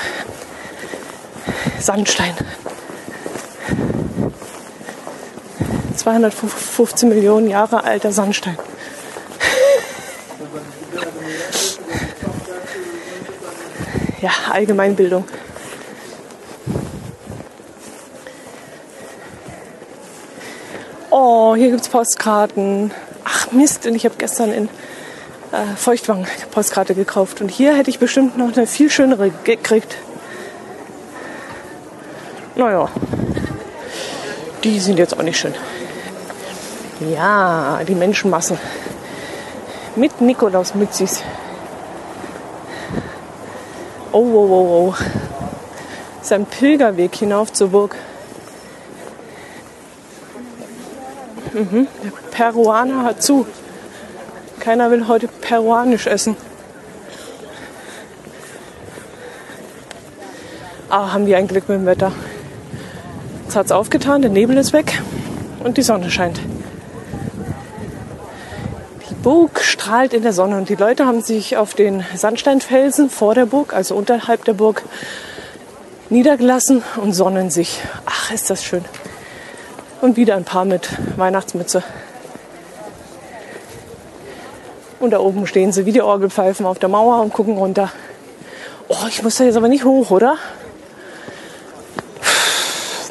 Sandstein. 1.81 2.35
215 5.97 7.09
Millionen 7.09 7.49
Jahre 7.49 7.85
alter 7.85 8.13
Sandstein. 8.13 8.59
ja, 14.21 14.31
Allgemeinbildung. 14.59 15.25
Oh, 21.11 21.55
hier 21.55 21.69
gibt 21.69 21.83
es 21.83 21.89
Postkarten. 21.89 22.91
Ach 23.25 23.53
Mist, 23.53 23.87
und 23.87 23.95
ich 23.95 24.05
habe 24.05 24.17
gestern 24.19 24.53
in 24.53 24.69
äh, 25.53 25.77
Feuchtwang 25.77 26.27
Postkarte 26.51 26.97
gekauft. 26.97 27.41
Und 27.41 27.51
hier 27.53 27.77
hätte 27.77 27.89
ich 27.91 28.01
bestimmt 28.01 28.37
noch 28.37 28.57
eine 28.57 28.67
viel 28.67 28.91
schönere 28.91 29.31
gekriegt. 29.45 29.97
Naja, 32.57 32.89
die 34.65 34.81
sind 34.81 34.99
jetzt 34.99 35.17
auch 35.17 35.23
nicht 35.23 35.39
schön. 35.39 35.55
Ja, 37.13 37.79
die 37.87 37.95
Menschenmassen. 37.95 38.59
Mit 39.95 40.21
Nikolaus 40.21 40.75
Mützis. 40.75 41.23
Oh, 44.21 44.27
oh, 44.35 44.49
oh, 44.51 44.89
oh. 44.89 44.95
Das 46.17 46.27
ist 46.27 46.33
ein 46.33 46.45
Pilgerweg 46.45 47.15
hinauf 47.15 47.53
zur 47.53 47.69
Burg. 47.69 47.95
Mhm. 51.53 51.87
Der 52.03 52.11
Peruaner 52.33 53.05
hat 53.05 53.23
zu. 53.23 53.47
Keiner 54.59 54.91
will 54.91 55.07
heute 55.07 55.29
peruanisch 55.29 56.09
essen. 56.09 56.37
Ah, 60.91 61.13
haben 61.13 61.25
die 61.25 61.37
ein 61.37 61.47
Glück 61.47 61.69
mit 61.69 61.79
dem 61.79 61.87
Wetter. 61.87 62.11
Jetzt 63.45 63.55
hat 63.55 63.67
es 63.67 63.73
aufgetan, 63.73 64.21
der 64.21 64.33
Nebel 64.33 64.57
ist 64.57 64.73
weg 64.73 65.01
und 65.63 65.77
die 65.77 65.83
Sonne 65.83 66.11
scheint. 66.11 66.41
Die 69.09 69.15
Burg 69.15 69.63
strahlt 69.89 70.13
in 70.13 70.23
der 70.23 70.35
Sonne 70.35 70.59
und 70.59 70.69
die 70.69 70.75
Leute 70.75 71.07
haben 71.07 71.23
sich 71.23 71.57
auf 71.57 71.73
den 71.73 72.05
Sandsteinfelsen 72.15 73.09
vor 73.09 73.35
der 73.35 73.47
Burg, 73.47 73.73
also 73.73 73.95
unterhalb 73.95 74.45
der 74.45 74.53
Burg, 74.53 74.83
niedergelassen 76.11 76.83
und 76.97 77.15
sonnen 77.15 77.49
sich. 77.49 77.81
Ach, 78.05 78.31
ist 78.31 78.51
das 78.51 78.63
schön. 78.63 78.85
Und 80.03 80.19
wieder 80.19 80.37
ein 80.37 80.45
paar 80.45 80.67
mit 80.67 80.91
Weihnachtsmütze. 81.17 81.83
Und 85.01 85.13
da 85.13 85.21
oben 85.21 85.47
stehen 85.47 85.73
sie 85.73 85.87
wie 85.87 85.93
die 85.93 86.03
Orgelpfeifen 86.03 86.67
auf 86.67 86.79
der 86.79 86.91
Mauer 86.91 87.23
und 87.23 87.33
gucken 87.33 87.57
runter. 87.57 87.91
Oh, 88.89 89.07
ich 89.09 89.23
muss 89.23 89.37
da 89.37 89.45
jetzt 89.45 89.57
aber 89.57 89.69
nicht 89.69 89.87
hoch, 89.87 90.11
oder? 90.11 90.37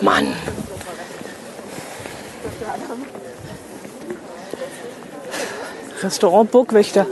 Mann. 0.01 0.31
Restaurant 6.03 6.51
Burgwächter. 6.51 7.07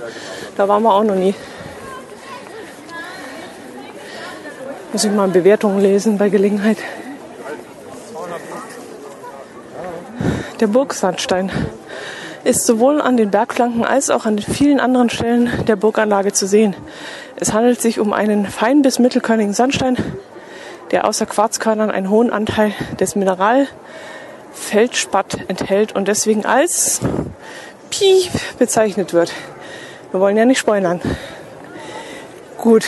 Da 0.57 0.67
waren 0.67 0.83
wir 0.83 0.93
auch 0.93 1.03
noch 1.03 1.15
nie. 1.15 1.33
Muss 4.93 5.03
ich 5.03 5.11
mal 5.11 5.27
Bewertungen 5.27 5.81
lesen 5.81 6.17
bei 6.17 6.29
Gelegenheit. 6.29 6.77
Der 10.59 10.67
Burgsandstein 10.67 11.51
ist 12.45 12.65
sowohl 12.65 13.01
an 13.01 13.17
den 13.17 13.31
Bergflanken 13.31 13.83
als 13.83 14.09
auch 14.09 14.25
an 14.25 14.39
vielen 14.39 14.79
anderen 14.79 15.09
Stellen 15.09 15.49
der 15.67 15.75
Burganlage 15.75 16.31
zu 16.31 16.47
sehen. 16.47 16.77
Es 17.35 17.51
handelt 17.51 17.81
sich 17.81 17.99
um 17.99 18.13
einen 18.13 18.45
fein 18.45 18.83
bis 18.83 18.99
mittelkörnigen 18.99 19.53
Sandstein, 19.53 19.97
der 20.91 21.05
außer 21.07 21.25
Quarzkörnern 21.25 21.91
einen 21.91 22.09
hohen 22.09 22.31
Anteil 22.31 22.71
des 22.99 23.17
Mineralfeldspatt 23.17 25.49
enthält 25.49 25.93
und 25.93 26.07
deswegen 26.07 26.45
als 26.45 27.01
Piep 27.89 28.31
bezeichnet 28.57 29.13
wird. 29.13 29.33
Wir 30.11 30.19
wollen 30.19 30.37
ja 30.37 30.45
nicht 30.45 30.59
spoilern. 30.59 31.01
Gut. 32.57 32.85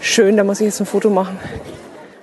Schön, 0.00 0.36
da 0.36 0.44
muss 0.44 0.60
ich 0.60 0.66
jetzt 0.66 0.80
ein 0.80 0.86
Foto 0.86 1.10
machen. 1.10 1.38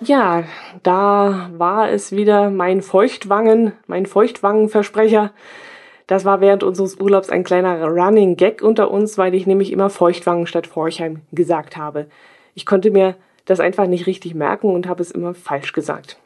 Ja, 0.02 0.44
da 0.84 1.50
war 1.58 1.90
es 1.90 2.12
wieder 2.12 2.50
mein 2.50 2.82
Feuchtwangen, 2.82 3.74
mein 3.88 4.06
Feuchtwangenversprecher. 4.06 5.32
Das 6.08 6.26
war 6.26 6.42
während 6.42 6.64
unseres 6.64 7.00
Urlaubs 7.00 7.30
ein 7.30 7.44
kleiner 7.44 7.84
Running 7.84 8.36
Gag 8.36 8.62
unter 8.62 8.92
uns, 8.92 9.18
weil 9.18 9.34
ich 9.34 9.48
nämlich 9.48 9.72
immer 9.72 9.90
Feuchtwangen 9.90 10.46
statt 10.46 10.68
Forchheim 10.68 11.22
gesagt 11.32 11.78
habe. 11.78 12.08
Ich 12.54 12.66
konnte 12.66 12.92
mir 12.92 13.16
das 13.46 13.60
einfach 13.60 13.88
nicht 13.88 14.06
richtig 14.06 14.36
merken 14.36 14.74
und 14.74 14.88
habe 14.88 15.02
es 15.02 15.12
immer 15.12 15.34
falsch 15.34 15.74
gesagt. 15.74 16.18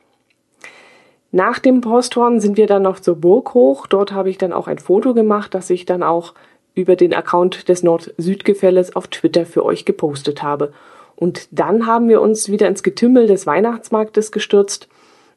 Nach 1.31 1.59
dem 1.59 1.81
Posthorn 1.81 2.39
sind 2.39 2.57
wir 2.57 2.67
dann 2.67 2.83
noch 2.83 2.99
zur 2.99 3.15
Burg 3.15 3.53
hoch. 3.53 3.87
Dort 3.87 4.11
habe 4.11 4.29
ich 4.29 4.37
dann 4.37 4.53
auch 4.53 4.67
ein 4.67 4.79
Foto 4.79 5.13
gemacht, 5.13 5.53
das 5.53 5.69
ich 5.69 5.85
dann 5.85 6.03
auch 6.03 6.33
über 6.73 6.95
den 6.95 7.13
Account 7.13 7.69
des 7.69 7.83
Nord-Süd-Gefälles 7.83 8.95
auf 8.95 9.07
Twitter 9.07 9.45
für 9.45 9.65
euch 9.65 9.85
gepostet 9.85 10.41
habe. 10.41 10.73
Und 11.15 11.47
dann 11.51 11.85
haben 11.85 12.07
wir 12.09 12.21
uns 12.21 12.49
wieder 12.49 12.67
ins 12.67 12.83
Getümmel 12.83 13.27
des 13.27 13.45
Weihnachtsmarktes 13.45 14.31
gestürzt 14.31 14.87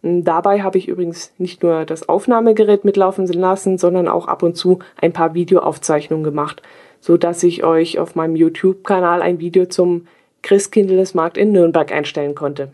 Dabei 0.02 0.62
habe 0.62 0.78
ich 0.78 0.88
übrigens 0.88 1.32
nicht 1.38 1.62
nur 1.62 1.84
das 1.84 2.08
Aufnahmegerät 2.08 2.84
mitlaufen 2.84 3.26
lassen, 3.26 3.78
sondern 3.78 4.08
auch 4.08 4.26
ab 4.26 4.42
und 4.42 4.56
zu 4.56 4.80
ein 5.00 5.12
paar 5.12 5.34
Videoaufzeichnungen 5.34 6.24
gemacht, 6.24 6.60
so 7.00 7.16
dass 7.16 7.42
ich 7.44 7.62
euch 7.62 8.00
auf 8.00 8.16
meinem 8.16 8.34
YouTube-Kanal 8.34 9.22
ein 9.22 9.38
Video 9.38 9.66
zum 9.66 10.08
Christkindlesmarkt 10.42 11.38
in 11.38 11.52
Nürnberg 11.52 11.92
einstellen 11.92 12.34
konnte. 12.34 12.72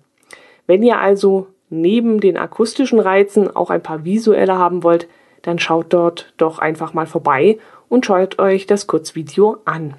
Wenn 0.67 0.83
ihr 0.83 0.99
also 0.99 1.49
neben 1.71 2.21
den 2.21 2.37
akustischen 2.37 3.01
Reizen 3.01 3.55
auch 3.55 3.71
ein 3.71 3.83
paar 3.83 4.05
visuelle 4.05 4.59
haben 4.59 4.83
wollt, 4.83 5.09
dann 5.43 5.59
schaut 5.59 5.93
dort 5.93 6.33
doch 6.37 6.59
einfach 6.59 6.95
mal 6.95 7.07
vorbei 7.07 7.59
und 7.89 8.07
schaut 8.07 8.39
euch 8.39 8.67
das 8.67 8.87
Kurzvideo 8.87 9.59
an. 9.65 9.95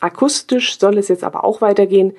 Akustisch 0.00 0.78
soll 0.78 0.98
es 0.98 1.08
jetzt 1.08 1.24
aber 1.24 1.44
auch 1.44 1.60
weitergehen. 1.60 2.14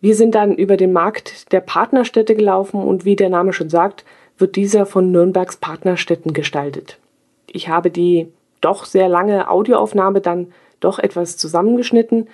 Wir 0.00 0.14
sind 0.14 0.34
dann 0.34 0.54
über 0.54 0.76
den 0.76 0.92
Markt 0.92 1.52
der 1.52 1.60
Partnerstädte 1.60 2.34
gelaufen 2.34 2.80
und 2.80 3.04
wie 3.04 3.16
der 3.16 3.28
Name 3.28 3.52
schon 3.52 3.68
sagt, 3.68 4.04
wird 4.38 4.54
dieser 4.54 4.86
von 4.86 5.10
Nürnbergs 5.10 5.56
Partnerstädten 5.56 6.32
gestaltet. 6.32 6.98
Ich 7.46 7.68
habe 7.68 7.90
die 7.90 8.28
doch 8.60 8.84
sehr 8.84 9.08
lange 9.08 9.50
Audioaufnahme 9.50 10.20
dann 10.20 10.52
doch 10.80 10.98
etwas 10.98 11.36
zusammengeschnitten. 11.36 12.28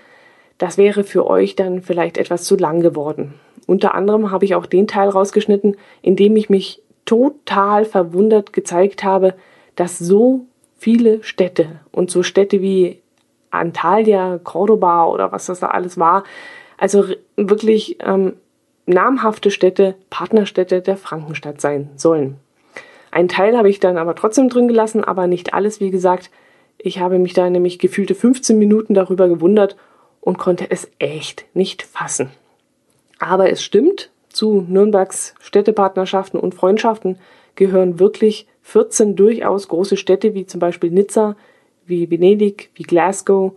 Das 0.58 0.78
wäre 0.78 1.04
für 1.04 1.26
euch 1.26 1.56
dann 1.56 1.82
vielleicht 1.82 2.18
etwas 2.18 2.44
zu 2.44 2.56
lang 2.56 2.80
geworden. 2.80 3.34
Unter 3.66 3.94
anderem 3.94 4.30
habe 4.30 4.44
ich 4.44 4.54
auch 4.54 4.66
den 4.66 4.86
Teil 4.86 5.08
rausgeschnitten, 5.08 5.76
in 6.02 6.16
dem 6.16 6.36
ich 6.36 6.50
mich 6.50 6.82
total 7.04 7.84
verwundert 7.84 8.52
gezeigt 8.52 9.04
habe, 9.04 9.34
dass 9.76 9.98
so 9.98 10.46
viele 10.76 11.22
Städte 11.22 11.80
und 11.92 12.10
so 12.10 12.22
Städte 12.22 12.60
wie 12.60 13.00
Antalya, 13.50 14.38
Cordoba 14.42 15.06
oder 15.06 15.32
was 15.32 15.46
das 15.46 15.60
da 15.60 15.68
alles 15.68 15.98
war, 15.98 16.24
Also 16.76 17.04
wirklich 17.36 17.98
ähm, 18.04 18.34
namhafte 18.86 19.50
Städte, 19.50 19.94
Partnerstädte 20.10 20.82
der 20.82 20.96
Frankenstadt 20.96 21.60
sein 21.60 21.90
sollen. 21.96 22.36
Ein 23.10 23.28
Teil 23.28 23.56
habe 23.56 23.70
ich 23.70 23.80
dann 23.80 23.96
aber 23.96 24.14
trotzdem 24.14 24.48
drin 24.48 24.68
gelassen, 24.68 25.04
aber 25.04 25.26
nicht 25.26 25.54
alles, 25.54 25.80
wie 25.80 25.90
gesagt. 25.90 26.30
Ich 26.78 26.98
habe 26.98 27.18
mich 27.18 27.32
da 27.32 27.48
nämlich 27.48 27.78
gefühlte 27.78 28.14
15 28.14 28.58
Minuten 28.58 28.94
darüber 28.94 29.28
gewundert 29.28 29.76
und 30.24 30.38
konnte 30.38 30.70
es 30.70 30.90
echt 30.98 31.44
nicht 31.52 31.82
fassen. 31.82 32.30
Aber 33.18 33.50
es 33.50 33.62
stimmt, 33.62 34.10
zu 34.30 34.64
Nürnbergs 34.66 35.34
Städtepartnerschaften 35.38 36.40
und 36.40 36.54
Freundschaften 36.54 37.18
gehören 37.54 38.00
wirklich 38.00 38.48
14 38.62 39.16
durchaus 39.16 39.68
große 39.68 39.96
Städte, 39.96 40.34
wie 40.34 40.46
zum 40.46 40.60
Beispiel 40.60 40.90
Nizza, 40.90 41.37
wie 41.84 42.10
Venedig, 42.10 42.70
wie 42.74 42.82
Glasgow. 42.84 43.52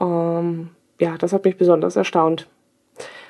Ähm, 0.00 0.70
ja, 0.98 1.16
das 1.16 1.32
hat 1.32 1.44
mich 1.44 1.56
besonders 1.56 1.94
erstaunt. 1.94 2.48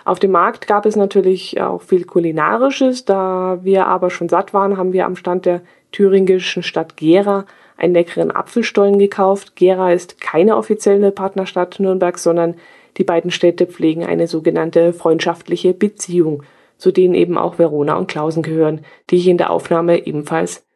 Auf 0.07 0.19
dem 0.19 0.31
Markt 0.31 0.67
gab 0.67 0.87
es 0.87 0.97
natürlich 0.97 1.61
auch 1.61 1.83
viel 1.83 2.07
Kulinarisches. 2.07 3.05
Da 3.05 3.59
wir 3.63 3.87
aber 3.87 4.09
schon 4.09 4.31
satt 4.31 4.55
waren, 4.55 4.79
haben 4.79 4.95
wir 4.95 5.05
am 5.05 5.17
Stand 5.17 5.45
der 5.45 5.61
thüringischen 5.93 6.63
Stadt 6.63 6.97
Gera 6.97 7.45
einen 7.79 7.95
leckeren 7.95 8.31
Apfelstollen 8.31 8.99
gekauft. 8.99 9.57
Gera 9.57 9.93
ist 9.93 10.21
keine 10.21 10.57
offizielle 10.57 11.13
Partnerstadt 11.13 11.81
Nürnbergs, 11.81 12.23
sondern 12.23 12.57
die 12.99 13.05
beiden 13.05 13.31
Städte 13.31 13.67
pflegen 13.67 14.05
eine 14.05 14.27
sogenannte 14.27 14.93
freundschaftliche 14.93 15.73
Beziehung, 15.73 16.43
zu 16.77 16.93
denen 16.93 17.15
eben 17.15 17.39
auch 17.39 17.59
Verona 17.59 17.97
und 17.97 18.09
Klausen 18.09 18.43
gehören, 18.43 18.85
die 19.11 19.17
ich 19.17 19.29
in 19.29 19.39
der 19.39 19.51
Aufnahme 19.51 20.05
ebenfalls 20.07 20.67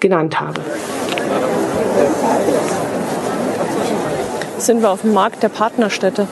genannt 0.00 0.40
habe. 0.40 0.60
Sind 4.58 4.82
wir 4.82 4.90
auf 4.90 5.02
dem 5.02 5.12
Markt 5.12 5.42
der 5.42 5.48
Partnerstädte 5.48 6.26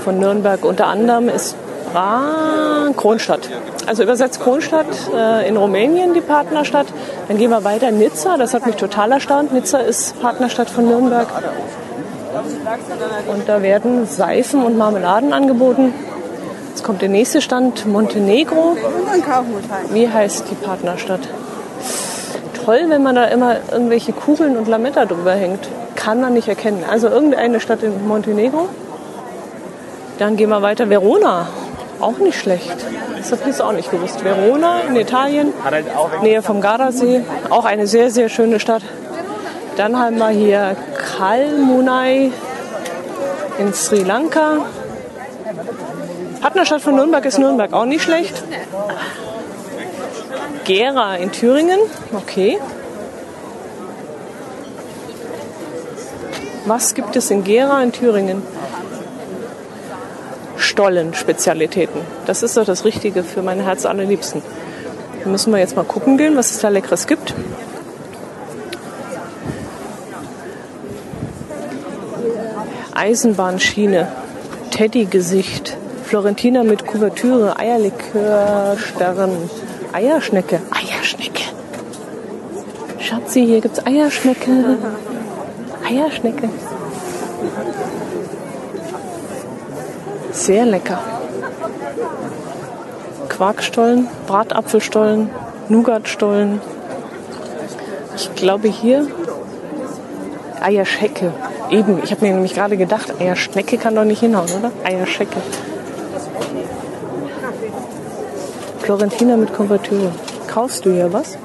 von 0.00 0.18
Nürnberg. 0.18 0.64
Unter 0.64 0.86
anderem 0.88 1.28
ist 1.28 1.56
Bra 1.94 2.90
Kronstadt. 2.96 3.48
Also 3.86 4.02
übersetzt 4.02 4.40
Kronstadt 4.40 4.86
äh, 5.14 5.48
in 5.48 5.56
Rumänien 5.56 6.12
die 6.12 6.20
Partnerstadt. 6.20 6.88
Dann 7.28 7.38
gehen 7.38 7.50
wir 7.50 7.62
weiter 7.62 7.92
Nizza. 7.92 8.36
Das 8.36 8.52
hat 8.52 8.66
mich 8.66 8.74
total 8.74 9.12
erstaunt. 9.12 9.52
Nizza 9.52 9.78
ist 9.78 10.20
Partnerstadt 10.20 10.68
von 10.68 10.88
Nürnberg. 10.88 11.28
Und 13.28 13.48
da 13.48 13.62
werden 13.62 14.08
Seifen 14.08 14.64
und 14.64 14.76
Marmeladen 14.76 15.32
angeboten. 15.32 15.94
Jetzt 16.70 16.82
kommt 16.82 17.00
der 17.00 17.10
nächste 17.10 17.40
Stand, 17.40 17.86
Montenegro. 17.86 18.76
Wie 19.90 20.08
heißt 20.08 20.46
die 20.50 20.56
Partnerstadt? 20.56 21.20
Toll, 22.64 22.86
wenn 22.88 23.04
man 23.04 23.14
da 23.14 23.26
immer 23.26 23.58
irgendwelche 23.70 24.12
Kugeln 24.12 24.56
und 24.56 24.66
Lametta 24.66 25.04
drüber 25.04 25.34
hängt. 25.34 25.68
Kann 25.94 26.20
man 26.20 26.32
nicht 26.32 26.48
erkennen. 26.48 26.82
Also 26.90 27.06
irgendeine 27.06 27.60
Stadt 27.60 27.84
in 27.84 28.08
Montenegro. 28.08 28.68
Dann 30.18 30.36
gehen 30.36 30.50
wir 30.50 30.60
weiter. 30.60 30.90
Verona. 30.90 31.46
Auch 32.00 32.18
nicht 32.18 32.38
schlecht. 32.38 32.74
Das 33.16 33.32
habe 33.32 33.40
ich 33.42 33.46
jetzt 33.48 33.62
auch 33.62 33.72
nicht 33.72 33.90
gewusst. 33.90 34.22
Verona 34.24 34.80
in 34.80 34.96
Italien, 34.96 35.52
Nähe 36.22 36.42
vom 36.42 36.60
Gardasee. 36.60 37.22
Auch 37.50 37.64
eine 37.64 37.86
sehr, 37.86 38.10
sehr 38.10 38.28
schöne 38.28 38.60
Stadt. 38.60 38.82
Dann 39.76 39.98
haben 39.98 40.18
wir 40.18 40.28
hier 40.28 40.76
Kalmunai 41.16 42.30
in 43.58 43.72
Sri 43.72 44.02
Lanka. 44.02 44.66
Partnerstadt 46.40 46.82
von 46.82 46.96
Nürnberg 46.96 47.24
ist 47.24 47.38
Nürnberg 47.38 47.72
auch 47.72 47.86
nicht 47.86 48.02
schlecht. 48.02 48.42
Gera 50.64 51.16
in 51.16 51.32
Thüringen, 51.32 51.78
okay. 52.12 52.58
Was 56.66 56.94
gibt 56.94 57.16
es 57.16 57.30
in 57.30 57.44
Gera 57.44 57.82
in 57.82 57.92
Thüringen? 57.92 58.42
Stollen-Spezialitäten. 60.56 62.00
Das 62.26 62.42
ist 62.42 62.56
doch 62.56 62.64
das 62.64 62.84
Richtige 62.84 63.24
für 63.24 63.42
mein 63.42 63.60
Herz 63.60 63.86
allerliebsten. 63.86 64.42
Da 65.22 65.30
müssen 65.30 65.52
wir 65.52 65.58
jetzt 65.58 65.76
mal 65.76 65.84
gucken 65.84 66.18
gehen, 66.18 66.36
was 66.36 66.50
es 66.50 66.60
da 66.60 66.68
Leckeres 66.68 67.06
gibt. 67.06 67.34
Eisenbahnschiene, 72.94 74.08
Teddygesicht, 74.70 75.76
Florentiner 76.04 76.62
mit 76.64 76.86
Kuvertüre, 76.86 77.58
Eierlikörstern, 77.58 79.30
Eierschnecke, 79.92 80.60
Eierschnecke. 80.70 81.42
Schatzi, 83.00 83.44
hier 83.44 83.60
gibt's 83.60 83.84
Eierschnecke. 83.84 84.78
Eierschnecke. 85.88 86.48
Sehr 90.44 90.66
lecker. 90.66 90.98
Quarkstollen, 93.30 94.08
Bratapfelstollen, 94.26 95.30
Nougatstollen. 95.70 96.60
Ich 98.14 98.34
glaube 98.34 98.68
hier 98.68 99.06
Eierschecke. 100.60 101.32
Eben, 101.70 102.02
ich 102.04 102.10
habe 102.10 102.26
mir 102.26 102.34
nämlich 102.34 102.52
gerade 102.52 102.76
gedacht, 102.76 103.18
Eierschnecke 103.18 103.78
kann 103.78 103.94
doch 103.94 104.04
nicht 104.04 104.20
hinhauen, 104.20 104.50
oder? 104.58 104.70
Eierschecke. 104.84 105.40
Florentina 108.80 109.38
mit 109.38 109.54
Konvertüre. 109.54 110.12
Kaufst 110.46 110.84
du 110.84 110.92
hier 110.92 111.10
was? 111.10 111.38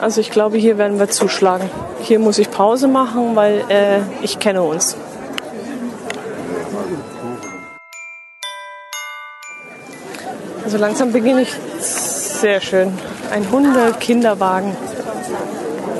Also 0.00 0.20
ich 0.20 0.30
glaube, 0.30 0.58
hier 0.58 0.78
werden 0.78 1.00
wir 1.00 1.08
zuschlagen. 1.10 1.68
Hier 2.04 2.18
muss 2.18 2.38
ich 2.38 2.50
Pause 2.50 2.86
machen, 2.86 3.34
weil 3.34 3.64
äh, 3.70 4.00
ich 4.20 4.38
kenne 4.38 4.62
uns. 4.62 4.94
Also 10.62 10.76
langsam 10.76 11.12
beginne 11.12 11.40
ich 11.42 11.54
sehr 11.78 12.60
schön. 12.60 12.92
Ein 13.32 13.50
Hunde-Kinderwagen. 13.50 14.76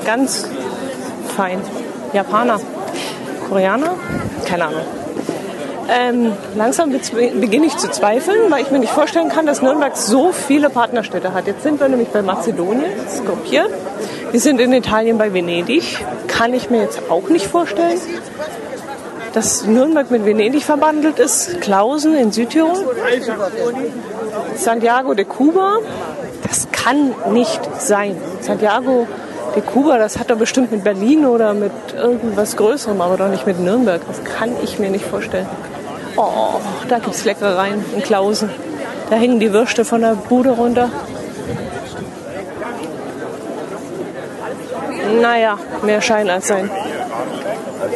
Ganz 0.05 0.47
fein. 1.35 1.59
Japaner. 2.13 2.59
Koreaner? 3.49 3.95
Keine 4.45 4.65
Ahnung. 4.65 4.85
Ähm, 5.89 6.33
langsam 6.55 6.91
beginne 6.91 7.65
ich 7.65 7.77
zu 7.77 7.89
zweifeln, 7.89 8.51
weil 8.51 8.61
ich 8.61 8.69
mir 8.69 8.79
nicht 8.79 8.93
vorstellen 8.93 9.29
kann, 9.29 9.47
dass 9.47 9.63
Nürnberg 9.63 9.97
so 9.97 10.31
viele 10.31 10.69
Partnerstädte 10.69 11.33
hat. 11.33 11.47
Jetzt 11.47 11.63
sind 11.63 11.79
wir 11.79 11.89
nämlich 11.89 12.09
bei 12.09 12.21
Mazedonien, 12.21 12.91
Skopje. 13.09 13.65
Wir 14.31 14.39
sind 14.39 14.59
in 14.59 14.73
Italien 14.73 15.17
bei 15.17 15.33
Venedig. 15.33 16.05
Kann 16.27 16.53
ich 16.53 16.69
mir 16.69 16.81
jetzt 16.81 17.09
auch 17.09 17.29
nicht 17.29 17.47
vorstellen. 17.47 17.99
Dass 19.33 19.65
Nürnberg 19.65 20.11
mit 20.11 20.25
Venedig 20.25 20.63
verbandelt 20.63 21.19
ist. 21.19 21.61
Klausen 21.61 22.15
in 22.15 22.31
Südtirol. 22.31 22.95
Santiago 24.55 25.13
de 25.13 25.25
Cuba. 25.25 25.77
Das 26.43 26.67
kann 26.71 27.13
nicht 27.31 27.61
sein. 27.79 28.15
Santiago 28.41 29.07
de 29.55 29.61
Cuba, 29.61 29.97
das 29.97 30.17
hat 30.17 30.29
er 30.29 30.35
bestimmt 30.35 30.71
mit 30.71 30.83
Berlin 30.83 31.25
oder 31.25 31.53
mit 31.53 31.71
irgendwas 31.97 32.57
Größerem, 32.57 32.99
aber 33.01 33.17
doch 33.17 33.29
nicht 33.29 33.47
mit 33.47 33.59
Nürnberg. 33.59 34.01
Das 34.07 34.23
kann 34.23 34.51
ich 34.63 34.79
mir 34.79 34.89
nicht 34.89 35.05
vorstellen. 35.05 35.47
Oh, 36.17 36.59
da 36.87 36.99
gibt 36.99 37.15
es 37.15 37.25
Leckereien 37.25 37.83
in 37.93 38.01
Klausen. 38.01 38.49
Da 39.09 39.15
hängen 39.17 39.39
die 39.39 39.51
Würste 39.51 39.85
von 39.85 40.01
der 40.01 40.15
Bude 40.15 40.51
runter. 40.51 40.89
Naja, 45.21 45.57
mehr 45.83 46.01
Schein 46.01 46.29
als 46.29 46.47
sein. 46.47 46.69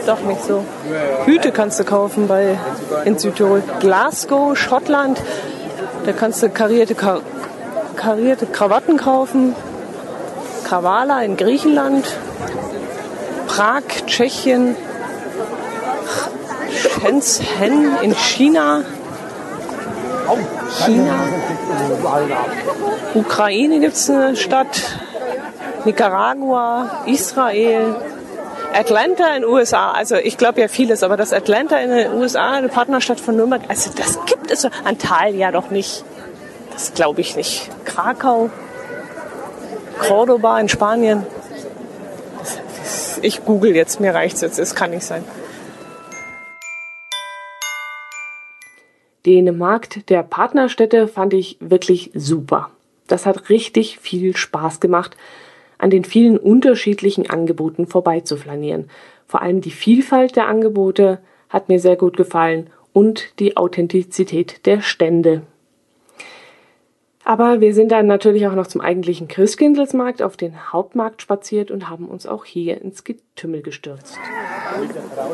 Doch 0.06 0.22
nicht 0.22 0.44
so. 0.44 0.64
Hüte 1.26 1.52
kannst 1.52 1.80
du 1.80 1.84
kaufen 1.84 2.28
bei, 2.28 2.58
in 3.06 3.18
Südtirol. 3.18 3.64
Glasgow, 3.80 4.58
Schottland. 4.58 5.22
Da 6.06 6.12
kannst 6.14 6.42
du 6.44 6.50
karierte, 6.50 6.96
karierte 7.96 8.46
Krawatten 8.46 8.98
kaufen. 8.98 9.56
Kavala 10.68 11.24
in 11.24 11.38
Griechenland. 11.38 12.06
Prag, 13.48 13.84
Tschechien. 14.06 14.76
Shenzhen 17.02 17.98
in 18.04 18.16
China. 18.16 18.84
China. 20.86 21.16
Ukraine 23.16 23.80
gibt 23.80 23.96
es 23.96 24.10
eine 24.10 24.36
Stadt. 24.36 25.00
Nicaragua, 25.86 27.04
Israel. 27.06 27.96
Atlanta 28.74 29.36
in 29.36 29.42
den 29.42 29.50
USA, 29.50 29.92
also 29.92 30.16
ich 30.16 30.38
glaube 30.38 30.62
ja 30.62 30.68
vieles, 30.68 31.02
aber 31.02 31.18
das 31.18 31.34
Atlanta 31.34 31.78
in 31.80 31.90
den 31.90 32.14
USA, 32.14 32.52
eine 32.52 32.70
Partnerstadt 32.70 33.20
von 33.20 33.36
Nürnberg, 33.36 33.64
also 33.68 33.90
das 33.96 34.24
gibt 34.26 34.52
es 34.52 34.66
Antalya 34.84 35.52
doch 35.52 35.72
nicht. 35.72 36.04
Das 36.72 36.94
glaube 36.94 37.22
ich 37.22 37.36
nicht. 37.36 37.70
Krakau, 37.86 38.50
Cordoba 40.00 40.60
in 40.60 40.70
Spanien. 40.70 41.26
Ich 43.22 43.44
google 43.44 43.76
jetzt, 43.76 44.00
mir 44.00 44.14
reicht's 44.14 44.42
jetzt, 44.42 44.60
es 44.60 44.76
kann 44.76 44.92
nicht 44.92 45.04
sein. 45.04 45.24
Den 49.26 49.58
Markt 49.58 50.10
der 50.10 50.24
Partnerstädte 50.24 51.08
fand 51.08 51.34
ich 51.34 51.58
wirklich 51.60 52.12
super. 52.14 52.70
Das 53.08 53.26
hat 53.26 53.50
richtig 53.50 54.00
viel 54.00 54.38
Spaß 54.38 54.80
gemacht, 54.80 55.18
an 55.80 55.90
den 55.90 56.04
vielen 56.04 56.38
unterschiedlichen 56.38 57.28
Angeboten 57.30 57.88
vorbeizuflanieren. 57.88 58.90
Vor 59.26 59.42
allem 59.42 59.62
die 59.62 59.72
Vielfalt 59.72 60.36
der 60.36 60.48
Angebote 60.48 61.20
hat 61.50 61.70
mir 61.70 61.80
sehr 61.80 61.96
gut 61.96 62.16
gefallen 62.16 62.70
und 62.94 63.40
die 63.40 63.58
Authentizität 63.58 64.66
der 64.68 64.82
Stände. 64.82 65.42
Aber 67.30 67.62
wir 67.62 67.76
sind 67.76 67.92
dann 67.92 68.08
natürlich 68.08 68.48
auch 68.48 68.56
noch 68.56 68.66
zum 68.66 68.82
eigentlichen 68.82 69.28
Christkindlesmarkt 69.28 70.24
auf 70.24 70.36
den 70.36 70.74
Hauptmarkt 70.74 71.22
spaziert 71.22 71.70
und 71.70 71.88
haben 71.88 72.08
uns 72.08 72.26
auch 72.26 72.44
hier 72.44 72.82
ins 72.82 73.04
Getümmel 73.04 73.62
gestürzt. 73.62 74.18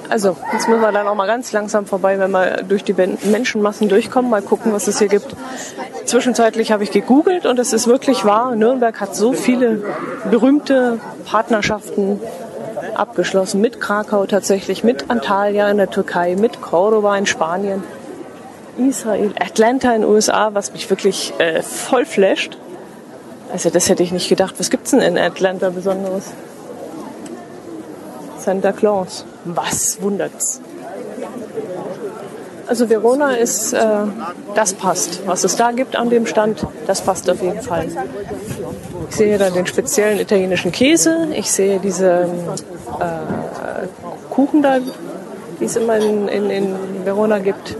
Also, 0.09 0.35
jetzt 0.51 0.67
müssen 0.67 0.81
wir 0.81 0.91
dann 0.91 1.07
auch 1.07 1.15
mal 1.15 1.25
ganz 1.25 1.53
langsam 1.53 1.85
vorbei, 1.85 2.19
wenn 2.19 2.31
wir 2.31 2.63
durch 2.67 2.83
die 2.83 2.93
Menschenmassen 2.93 3.87
durchkommen, 3.87 4.29
mal 4.29 4.41
gucken, 4.41 4.73
was 4.73 4.89
es 4.89 4.99
hier 4.99 5.07
gibt. 5.07 5.37
Zwischenzeitlich 6.03 6.73
habe 6.73 6.83
ich 6.83 6.91
gegoogelt 6.91 7.45
und 7.45 7.59
es 7.59 7.71
ist 7.71 7.87
wirklich 7.87 8.25
wahr, 8.25 8.57
Nürnberg 8.57 8.99
hat 8.99 9.15
so 9.15 9.31
viele 9.31 9.81
berühmte 10.29 10.99
Partnerschaften 11.23 12.19
abgeschlossen 12.93 13.61
mit 13.61 13.79
Krakau 13.79 14.25
tatsächlich, 14.25 14.83
mit 14.83 15.09
Antalya 15.09 15.71
in 15.71 15.77
der 15.77 15.89
Türkei, 15.89 16.35
mit 16.35 16.61
Cordoba 16.61 17.15
in 17.15 17.25
Spanien. 17.25 17.83
Israel, 18.77 19.33
Atlanta 19.39 19.93
in 19.93 20.01
den 20.01 20.09
USA, 20.09 20.53
was 20.53 20.71
mich 20.73 20.89
wirklich 20.89 21.33
äh, 21.39 21.61
voll 21.61 22.05
flasht. 22.05 22.57
Also 23.51 23.69
das 23.69 23.89
hätte 23.89 24.03
ich 24.03 24.11
nicht 24.11 24.29
gedacht. 24.29 24.55
Was 24.57 24.69
gibt's 24.69 24.91
denn 24.91 25.01
in 25.01 25.17
Atlanta 25.17 25.69
Besonderes? 25.69 26.25
Santa 28.37 28.71
Claus. 28.71 29.25
Was 29.45 30.01
wundert's? 30.01 30.61
Also 32.67 32.89
Verona 32.89 33.35
ist, 33.35 33.73
äh, 33.73 33.79
das 34.55 34.73
passt. 34.73 35.25
Was 35.27 35.43
es 35.43 35.55
da 35.55 35.71
gibt 35.71 35.95
an 35.95 36.09
dem 36.09 36.25
Stand, 36.25 36.65
das 36.87 37.01
passt 37.01 37.29
auf 37.29 37.41
jeden 37.41 37.61
Fall. 37.61 37.87
Ich 39.09 39.15
sehe 39.15 39.37
da 39.37 39.51
den 39.51 39.67
speziellen 39.67 40.19
italienischen 40.19 40.71
Käse. 40.71 41.27
Ich 41.33 41.51
sehe 41.51 41.79
diese 41.79 42.27
äh, 42.99 43.87
Kuchen 44.31 44.63
da, 44.63 44.79
die 45.59 45.65
es 45.65 45.75
immer 45.75 45.97
in, 45.97 46.27
in, 46.27 46.49
in 46.49 46.75
Verona 47.03 47.37
gibt. 47.39 47.75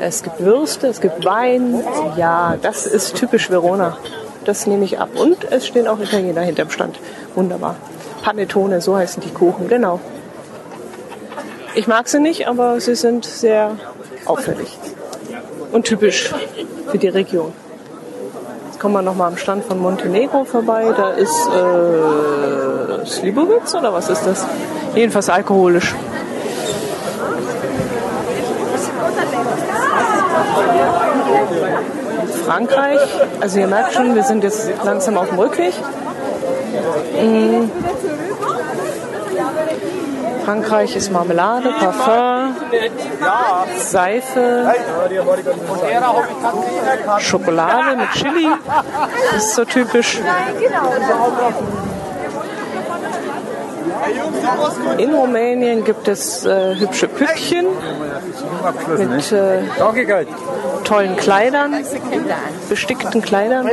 Es 0.00 0.22
gibt 0.22 0.40
Würste, 0.40 0.86
es 0.86 1.00
gibt 1.00 1.24
Wein. 1.24 1.84
Ja, 2.16 2.56
das 2.60 2.86
ist 2.86 3.16
typisch 3.16 3.50
Verona. 3.50 3.98
Das 4.44 4.66
nehme 4.66 4.84
ich 4.84 4.98
ab. 4.98 5.10
Und 5.14 5.50
es 5.50 5.66
stehen 5.66 5.86
auch 5.86 6.00
Italiener 6.00 6.40
hinterm 6.40 6.70
Stand. 6.70 6.98
Wunderbar. 7.34 7.76
Panettone, 8.22 8.80
so 8.80 8.96
heißen 8.96 9.22
die 9.22 9.30
Kuchen, 9.30 9.68
genau. 9.68 10.00
Ich 11.74 11.86
mag 11.86 12.08
sie 12.08 12.18
nicht, 12.18 12.48
aber 12.48 12.80
sie 12.80 12.94
sind 12.94 13.24
sehr 13.24 13.76
auffällig 14.24 14.78
und 15.72 15.84
typisch 15.84 16.30
für 16.90 16.98
die 16.98 17.08
Region. 17.08 17.52
Jetzt 18.66 18.80
kommen 18.80 18.94
wir 18.94 19.02
nochmal 19.02 19.28
am 19.28 19.36
Stand 19.36 19.64
von 19.64 19.78
Montenegro 19.78 20.44
vorbei. 20.44 20.92
Da 20.96 21.10
ist 21.10 21.48
äh, 21.48 23.06
Slibowitz 23.06 23.74
oder 23.74 23.92
was 23.92 24.08
ist 24.10 24.26
das? 24.26 24.44
Jedenfalls 24.94 25.28
alkoholisch. 25.28 25.94
Frankreich. 32.50 33.00
Also 33.40 33.60
ihr 33.60 33.68
merkt 33.68 33.92
schon, 33.92 34.14
wir 34.16 34.24
sind 34.24 34.42
jetzt 34.42 34.68
langsam 34.84 35.16
auf 35.16 35.28
dem 35.28 35.38
Rückweg. 35.38 35.72
Mhm. 37.14 37.70
Frankreich 40.44 40.96
ist 40.96 41.12
Marmelade, 41.12 41.72
Parfum, 41.78 42.56
Seife, 43.76 44.74
Schokolade 47.18 47.96
mit 47.96 48.10
Chili. 48.14 48.48
Das 49.32 49.44
ist 49.44 49.54
so 49.54 49.64
typisch. 49.64 50.18
In 54.98 55.14
Rumänien 55.14 55.84
gibt 55.84 56.08
es 56.08 56.44
äh, 56.44 56.74
hübsche 56.74 57.06
Püppchen 57.06 57.66
mit 58.98 59.32
äh, 59.32 59.62
tollen 60.90 61.14
Kleidern, 61.14 61.84
bestickten 62.68 63.22
Kleidern. 63.22 63.70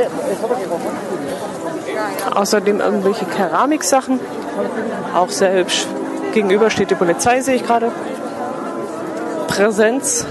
Außerdem 2.32 2.80
irgendwelche 2.80 3.24
Keramiksachen, 3.24 4.20
auch 5.16 5.28
sehr 5.28 5.52
hübsch. 5.52 5.86
Gegenüber 6.32 6.70
steht 6.70 6.92
die 6.92 6.94
Polizei, 6.94 7.40
sehe 7.40 7.56
ich 7.56 7.66
gerade. 7.66 7.90
Präsenz. 9.48 10.26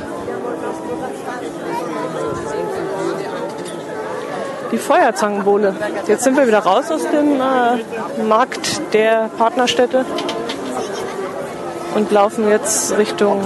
Die 4.72 4.78
Feuerzangenbowle. 4.78 5.76
Jetzt 6.08 6.24
sind 6.24 6.38
wir 6.38 6.48
wieder 6.48 6.60
raus 6.60 6.90
aus 6.90 7.02
dem 7.02 7.42
äh, 7.42 8.24
Markt 8.24 8.94
der 8.94 9.30
Partnerstädte 9.38 10.06
und 11.96 12.12
laufen 12.12 12.48
jetzt 12.48 12.98
Richtung 12.98 13.42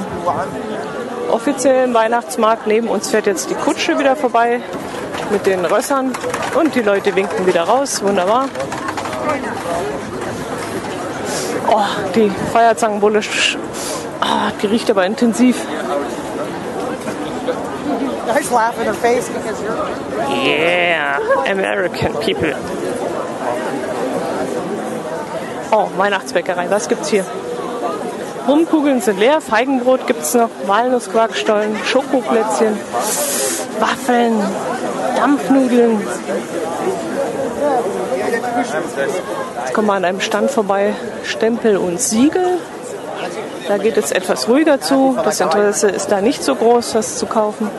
offiziellen 1.31 1.93
Weihnachtsmarkt. 1.93 2.67
Neben 2.67 2.87
uns 2.87 3.09
fährt 3.09 3.25
jetzt 3.25 3.49
die 3.49 3.55
Kutsche 3.55 3.97
wieder 3.97 4.15
vorbei 4.15 4.61
mit 5.31 5.45
den 5.45 5.65
Rössern 5.65 6.13
und 6.59 6.75
die 6.75 6.81
Leute 6.81 7.15
winken 7.15 7.45
wieder 7.45 7.63
raus. 7.63 8.03
Wunderbar. 8.03 8.49
Oh, 11.69 12.11
die 12.15 12.31
Feuerzangenbulle, 12.51 13.21
oh, 14.21 14.51
die 14.61 14.67
riecht 14.67 14.89
aber 14.89 15.05
intensiv. 15.05 15.57
Yeah, 20.29 21.19
American 21.49 22.13
people. 22.13 22.55
Oh, 25.71 25.87
Weihnachtsbäckerei, 25.97 26.69
was 26.69 26.89
gibt's 26.89 27.09
hier? 27.09 27.25
Rumkugeln 28.47 29.01
sind 29.01 29.19
leer, 29.19 29.39
Feigenbrot 29.41 30.07
gibt 30.07 30.23
es 30.23 30.33
noch, 30.33 30.49
Walnussquarkstollen, 30.65 31.75
Schokoplätzchen, 31.85 32.77
Waffeln, 33.79 34.33
Dampfnudeln. 35.15 36.01
Jetzt 39.63 39.73
kommen 39.73 39.87
wir 39.87 39.93
an 39.93 40.05
einem 40.05 40.21
Stand 40.21 40.51
vorbei, 40.51 40.93
Stempel 41.23 41.77
und 41.77 42.01
Siegel. 42.01 42.57
Da 43.67 43.77
geht 43.77 43.97
es 43.97 44.11
etwas 44.11 44.49
ruhiger 44.49 44.81
zu. 44.81 45.17
Das 45.23 45.39
Interesse 45.39 45.89
ist 45.89 46.07
da 46.11 46.21
nicht 46.21 46.43
so 46.43 46.55
groß, 46.55 46.95
was 46.95 47.17
zu 47.17 47.25
kaufen. 47.27 47.69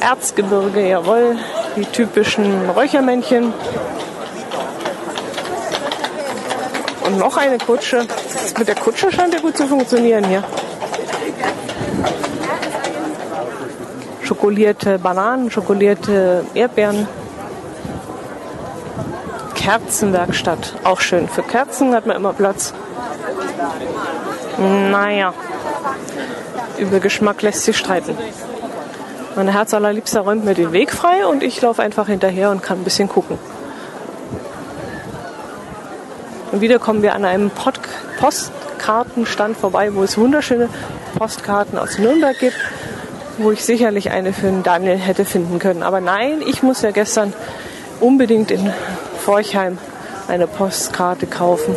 Erzgebirge, 0.00 0.86
jawohl, 0.86 1.36
die 1.76 1.86
typischen 1.86 2.68
Räuchermännchen. 2.70 3.52
Und 7.08 7.16
noch 7.16 7.38
eine 7.38 7.56
Kutsche. 7.56 8.06
Mit 8.58 8.68
der 8.68 8.74
Kutsche 8.74 9.10
scheint 9.10 9.32
ja 9.32 9.40
gut 9.40 9.56
zu 9.56 9.66
funktionieren 9.66 10.24
hier. 10.24 10.44
Schokolierte 14.22 14.98
Bananen, 14.98 15.50
schokolierte 15.50 16.44
Erdbeeren. 16.52 17.08
Kerzenwerkstatt, 19.54 20.74
auch 20.84 21.00
schön. 21.00 21.28
Für 21.28 21.42
Kerzen 21.42 21.94
hat 21.94 22.04
man 22.04 22.14
immer 22.14 22.34
Platz. 22.34 22.74
Naja, 24.58 25.32
über 26.76 27.00
Geschmack 27.00 27.40
lässt 27.40 27.64
sich 27.64 27.78
streiten. 27.78 28.18
Meine 29.34 29.54
Herz 29.54 29.72
allerliebster 29.72 30.20
räumt 30.20 30.44
mir 30.44 30.52
den 30.52 30.72
Weg 30.72 30.92
frei 30.92 31.24
und 31.24 31.42
ich 31.42 31.62
laufe 31.62 31.82
einfach 31.82 32.08
hinterher 32.08 32.50
und 32.50 32.62
kann 32.62 32.82
ein 32.82 32.84
bisschen 32.84 33.08
gucken. 33.08 33.38
Und 36.50 36.60
wieder 36.60 36.78
kommen 36.78 37.02
wir 37.02 37.14
an 37.14 37.24
einem 37.24 37.50
Pod 37.50 37.78
Postkartenstand 38.18 39.56
vorbei, 39.56 39.94
wo 39.94 40.02
es 40.02 40.16
wunderschöne 40.16 40.68
Postkarten 41.18 41.78
aus 41.78 41.98
Nürnberg 41.98 42.38
gibt, 42.38 42.56
wo 43.38 43.50
ich 43.50 43.64
sicherlich 43.64 44.10
eine 44.10 44.32
für 44.32 44.46
den 44.46 44.62
Daniel 44.62 44.96
hätte 44.96 45.24
finden 45.24 45.58
können. 45.58 45.82
Aber 45.82 46.00
nein, 46.00 46.42
ich 46.46 46.62
muss 46.62 46.82
ja 46.82 46.90
gestern 46.90 47.32
unbedingt 48.00 48.50
in 48.50 48.72
Forchheim 49.24 49.78
eine 50.26 50.46
Postkarte 50.46 51.26
kaufen, 51.26 51.76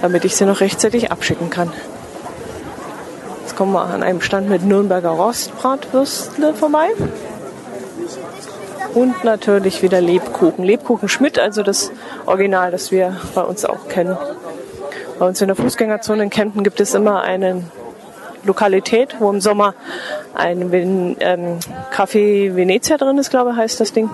damit 0.00 0.24
ich 0.24 0.36
sie 0.36 0.46
noch 0.46 0.60
rechtzeitig 0.60 1.10
abschicken 1.10 1.50
kann. 1.50 1.72
Jetzt 3.42 3.56
kommen 3.56 3.72
wir 3.72 3.82
an 3.82 4.02
einem 4.02 4.20
Stand 4.20 4.48
mit 4.48 4.64
Nürnberger 4.64 5.10
Rostbratwürstle 5.10 6.54
vorbei 6.54 6.88
und 8.94 9.24
natürlich 9.24 9.82
wieder 9.82 10.00
Lebkuchen. 10.00 10.64
Lebkuchen 10.64 11.08
Schmidt, 11.08 11.38
also 11.38 11.62
das 11.62 11.90
Original, 12.26 12.70
das 12.70 12.90
wir 12.90 13.16
bei 13.34 13.42
uns 13.42 13.64
auch 13.64 13.88
kennen. 13.88 14.16
Bei 15.18 15.26
uns 15.26 15.40
in 15.40 15.48
der 15.48 15.56
Fußgängerzone 15.56 16.24
in 16.24 16.30
Kempten 16.30 16.64
gibt 16.64 16.80
es 16.80 16.94
immer 16.94 17.22
eine 17.22 17.64
Lokalität, 18.44 19.16
wo 19.20 19.30
im 19.30 19.40
Sommer 19.40 19.74
ein 20.34 20.72
ähm, 21.20 21.58
Café 21.94 22.56
Venezia 22.56 22.96
drin 22.96 23.18
ist, 23.18 23.30
glaube 23.30 23.50
ich, 23.50 23.56
heißt 23.56 23.80
das 23.80 23.92
Ding. 23.92 24.10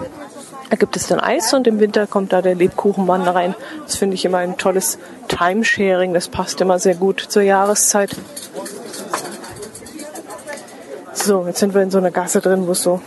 Da 0.71 0.77
gibt 0.77 0.97
es 0.97 1.07
dann 1.07 1.19
Eis 1.19 1.55
und 1.55 1.67
im 1.67 1.81
Winter 1.81 2.07
kommt 2.07 2.33
da 2.35 2.43
der 2.43 2.55
Lebkuchenmann 2.55 3.23
rein. 3.23 3.55
Das 3.87 3.97
finde 3.97 4.17
ich 4.17 4.25
immer 4.27 4.39
ein 4.39 4.59
tolles 4.59 4.99
Timesharing. 5.29 6.13
Das 6.13 6.29
passt 6.29 6.61
immer 6.61 6.79
sehr 6.79 6.95
gut 6.95 7.21
zur 7.21 7.43
Jahreszeit. 7.43 8.11
So, 11.15 11.47
jetzt 11.47 11.59
sind 11.59 11.75
wir 11.75 11.83
in 11.83 11.91
so 11.91 11.99
einer 11.99 12.11
Gasse 12.11 12.41
drin, 12.41 12.67
wo 12.67 12.73
es 12.73 12.83
so 12.83 13.01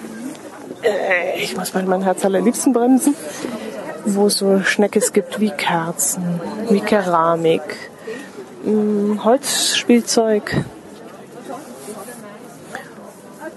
äh, 0.84 1.40
ich 1.42 1.56
muss 1.58 1.74
mal 1.74 1.84
mein 1.84 2.02
Herz 2.02 2.24
allerliebsten 2.26 2.74
bremsen, 2.74 3.16
wo 4.06 4.28
es 4.28 4.38
so 4.38 4.62
Schneckes 4.62 5.14
gibt 5.14 5.40
wie 5.40 5.52
Kerzen, 5.52 6.42
wie 6.70 6.80
Keramik, 6.80 7.62
mm, 8.64 9.24
Holzspielzeug 9.24 10.66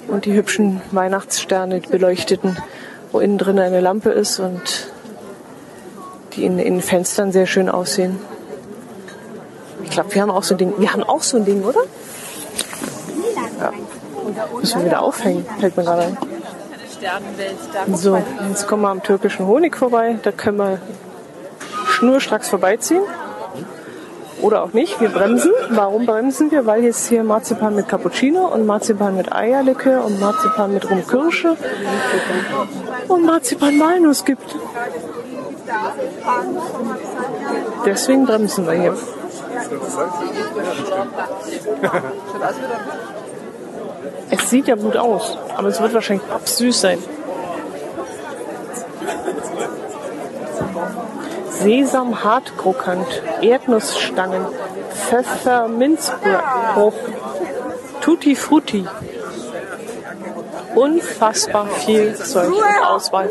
und 0.08 0.24
die 0.24 0.32
hübschen 0.32 0.80
Weihnachtssterne, 0.92 1.80
die 1.80 1.88
beleuchteten, 1.88 2.56
wo 3.12 3.20
innen 3.20 3.38
drin 3.38 3.58
eine 3.58 3.80
Lampe 3.80 4.10
ist 4.10 4.38
und 4.38 4.92
die 6.34 6.44
in, 6.44 6.58
in 6.58 6.80
Fenstern 6.80 7.32
sehr 7.32 7.46
schön 7.46 7.68
aussehen. 7.68 8.18
Ich 9.82 9.90
glaube, 9.90 10.14
wir 10.14 10.22
haben 10.22 10.30
auch 10.30 10.42
so 10.42 10.54
ein 10.54 10.58
Ding. 10.58 10.74
Wir 10.78 10.92
haben 10.92 11.02
auch 11.02 11.22
so 11.22 11.36
ein 11.36 11.44
Ding, 11.44 11.62
oder? 11.62 11.80
Ja. 13.60 13.72
Müssen 14.58 14.80
wir 14.80 14.86
wieder 14.86 15.02
aufhängen, 15.02 15.46
fällt 15.60 15.76
mir 15.76 15.84
gerade 15.84 16.02
ein. 16.02 16.33
So, 17.92 18.18
jetzt 18.48 18.66
kommen 18.66 18.82
wir 18.82 18.88
am 18.88 19.02
türkischen 19.02 19.46
Honig 19.46 19.76
vorbei. 19.76 20.18
Da 20.22 20.32
können 20.32 20.58
wir 20.58 20.78
schnurstracks 21.88 22.48
vorbeiziehen. 22.48 23.02
Oder 24.40 24.62
auch 24.62 24.72
nicht. 24.72 25.00
Wir 25.00 25.08
bremsen. 25.08 25.52
Warum 25.70 26.06
bremsen 26.06 26.50
wir? 26.50 26.66
Weil 26.66 26.84
es 26.84 27.08
hier 27.08 27.24
Marzipan 27.24 27.74
mit 27.74 27.88
Cappuccino 27.88 28.46
und 28.46 28.66
Marzipan 28.66 29.16
mit 29.16 29.32
Eierlikör 29.32 30.04
und 30.04 30.20
Marzipan 30.20 30.74
mit 30.74 30.90
Rumkirsche 30.90 31.56
und 33.08 33.24
Marzipan 33.24 33.80
Walnuss 33.80 34.24
gibt. 34.24 34.56
Deswegen 37.86 38.26
bremsen 38.26 38.66
wir 38.66 38.74
hier. 38.74 38.96
Es 44.30 44.50
sieht 44.50 44.68
ja 44.68 44.74
gut 44.74 44.96
aus, 44.96 45.38
aber 45.56 45.68
es 45.68 45.80
wird 45.80 45.94
wahrscheinlich 45.94 46.26
süß 46.44 46.80
sein. 46.80 46.98
Sesam 51.50 52.24
hartkrokant, 52.24 53.22
Erdnussstangen, 53.40 54.44
Pfefferminzbruch, 55.08 56.94
Tutti 58.00 58.36
Frutti. 58.36 58.86
Unfassbar 60.74 61.66
viel 61.68 62.14
Zeug 62.16 62.48
und 62.48 62.86
Auswahl. 62.86 63.30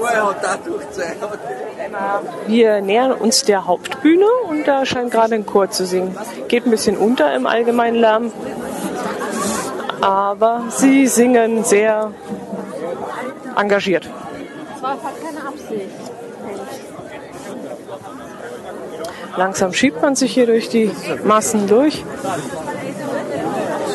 Wir 2.48 2.82
nähern 2.82 3.12
uns 3.12 3.44
der 3.44 3.68
Hauptbühne 3.68 4.26
und 4.50 4.68
da 4.68 4.86
scheint 4.86 5.12
gerade 5.12 5.36
ein 5.36 5.46
Chor 5.46 5.70
zu 5.70 5.86
singen. 5.86 6.18
Geht 6.48 6.66
ein 6.66 6.72
bisschen 6.72 6.98
unter 6.98 7.34
im 7.36 7.46
allgemeinen 7.46 7.98
Lärm, 7.98 8.32
aber 10.04 10.63
sie 10.70 11.08
singen 11.08 11.63
sehr 11.63 12.12
engagiert. 13.56 14.10
Das 14.74 14.82
war 14.82 14.98
keine 15.24 15.48
Absicht. 15.48 15.89
Langsam 19.38 19.74
schiebt 19.74 20.02
man 20.02 20.16
sich 20.16 20.34
hier 20.34 20.46
durch 20.46 20.70
die 20.70 20.92
Massen 21.24 21.68
durch. 21.68 22.04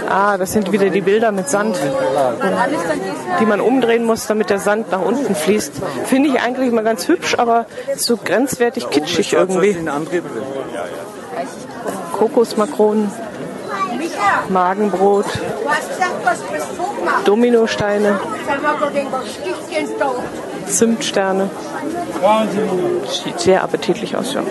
Ah, 0.09 0.39
das 0.39 0.53
sind 0.53 0.73
wieder 0.73 0.89
die 0.89 1.03
Bilder 1.03 1.31
mit 1.31 1.51
Sand, 1.51 1.79
die 3.39 3.45
man 3.45 3.61
umdrehen 3.61 4.05
muss, 4.05 4.27
damit 4.27 4.49
der 4.49 4.59
Sand 4.59 4.91
nach 4.91 5.03
unten 5.03 5.35
fließt. 5.35 5.75
Finde 6.07 6.31
ich 6.31 6.41
eigentlich 6.41 6.73
mal 6.73 6.83
ganz 6.83 7.07
hübsch, 7.07 7.35
aber 7.39 7.67
so 7.97 8.17
grenzwertig 8.17 8.89
kitschig 8.89 9.35
irgendwie. 9.35 9.77
Kokosmakronen, 12.13 13.13
Magenbrot, 14.49 15.27
Dominosteine, 17.25 18.19
Zimtsterne. 20.67 21.51
Sieht 23.25 23.41
sehr 23.41 23.63
appetitlich 23.63 24.17
aus 24.17 24.33
schon. 24.33 24.47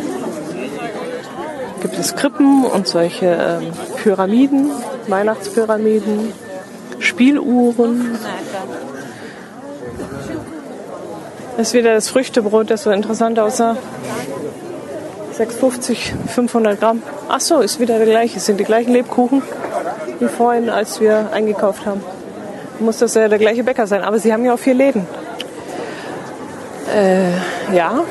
Gibt 1.81 1.97
es 1.97 2.15
Krippen 2.15 2.65
und 2.65 2.87
solche 2.87 3.25
ähm, 3.25 3.71
Pyramiden, 4.01 4.71
Weihnachtspyramiden, 5.07 6.33
Spieluhren. 6.99 8.17
Das 11.55 11.67
ist 11.67 11.73
wieder 11.73 11.93
das 11.93 12.09
Früchtebrot, 12.09 12.69
das 12.69 12.83
so 12.83 12.91
interessant 12.91 13.39
aussah. 13.39 13.77
6,50, 15.37 16.13
500 16.27 16.79
Gramm. 16.79 17.03
Ach 17.29 17.41
so, 17.41 17.59
ist 17.59 17.79
wieder 17.79 17.97
der 17.97 18.07
gleiche. 18.07 18.37
Es 18.37 18.47
sind 18.47 18.59
die 18.59 18.63
gleichen 18.63 18.91
Lebkuchen 18.91 19.43
wie 20.19 20.27
vorhin, 20.27 20.69
als 20.69 20.99
wir 20.99 21.29
eingekauft 21.31 21.85
haben. 21.85 22.03
Muss 22.79 22.99
das 22.99 23.15
ja 23.15 23.27
der 23.27 23.39
gleiche 23.39 23.63
Bäcker 23.63 23.87
sein. 23.87 24.03
Aber 24.03 24.19
sie 24.19 24.31
haben 24.31 24.45
ja 24.45 24.53
auch 24.53 24.59
vier 24.59 24.73
Läden. 24.73 25.07
Äh, 26.95 27.75
ja. 27.75 28.03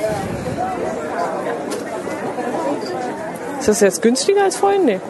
Ist 3.59 3.69
das 3.69 3.81
jetzt 3.81 4.03
günstiger 4.03 4.45
als 4.45 4.57
vorhin? 4.57 4.85
Nee. 4.85 5.01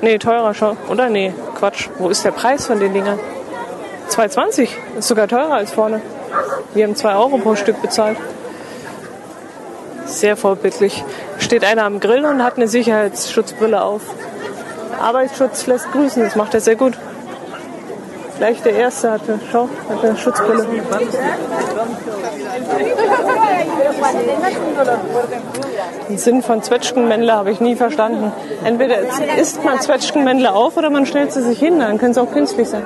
Nee, 0.00 0.18
teurer 0.18 0.52
schon. 0.52 0.76
Oder? 0.90 1.08
Nee, 1.08 1.32
Quatsch. 1.58 1.88
Wo 1.98 2.08
ist 2.08 2.24
der 2.24 2.32
Preis 2.32 2.66
von 2.66 2.80
den 2.80 2.92
Dingern? 2.92 3.18
2,20. 4.10 4.68
Ist 4.98 5.08
sogar 5.08 5.28
teurer 5.28 5.54
als 5.54 5.70
vorne. 5.70 6.02
Wir 6.74 6.84
haben 6.84 6.96
2 6.96 7.14
Euro 7.14 7.38
pro 7.38 7.54
Stück 7.54 7.80
bezahlt. 7.80 8.16
Sehr 10.06 10.36
vorbildlich. 10.36 11.04
Steht 11.38 11.64
einer 11.64 11.84
am 11.84 12.00
Grill 12.00 12.24
und 12.24 12.42
hat 12.42 12.56
eine 12.56 12.68
Sicherheitsschutzbrille 12.68 13.82
auf. 13.82 14.02
Arbeitsschutz 15.02 15.66
lässt 15.66 15.90
grüßen, 15.92 16.22
das 16.22 16.36
macht 16.36 16.54
er 16.54 16.60
sehr 16.60 16.76
gut. 16.76 16.96
Gleich 18.38 18.62
der 18.62 18.74
erste 18.74 19.10
hatte, 19.12 19.38
schau, 19.50 19.68
hat 19.88 20.04
eine 20.04 20.16
Schutzbrille. 20.16 20.66
Den 26.08 26.18
Sinn 26.18 26.42
von 26.42 26.62
Zwetschgenmännle 26.62 27.32
habe 27.32 27.52
ich 27.52 27.60
nie 27.60 27.76
verstanden. 27.76 28.32
Entweder 28.64 28.96
isst 29.38 29.62
man 29.64 29.80
Zwetschgenmännle 29.80 30.52
auf 30.52 30.76
oder 30.76 30.90
man 30.90 31.06
stellt 31.06 31.32
sie 31.32 31.42
sich 31.42 31.58
hin, 31.58 31.78
dann 31.78 31.98
können 31.98 32.14
sie 32.14 32.20
auch 32.20 32.32
künstlich 32.32 32.68
sein. 32.68 32.82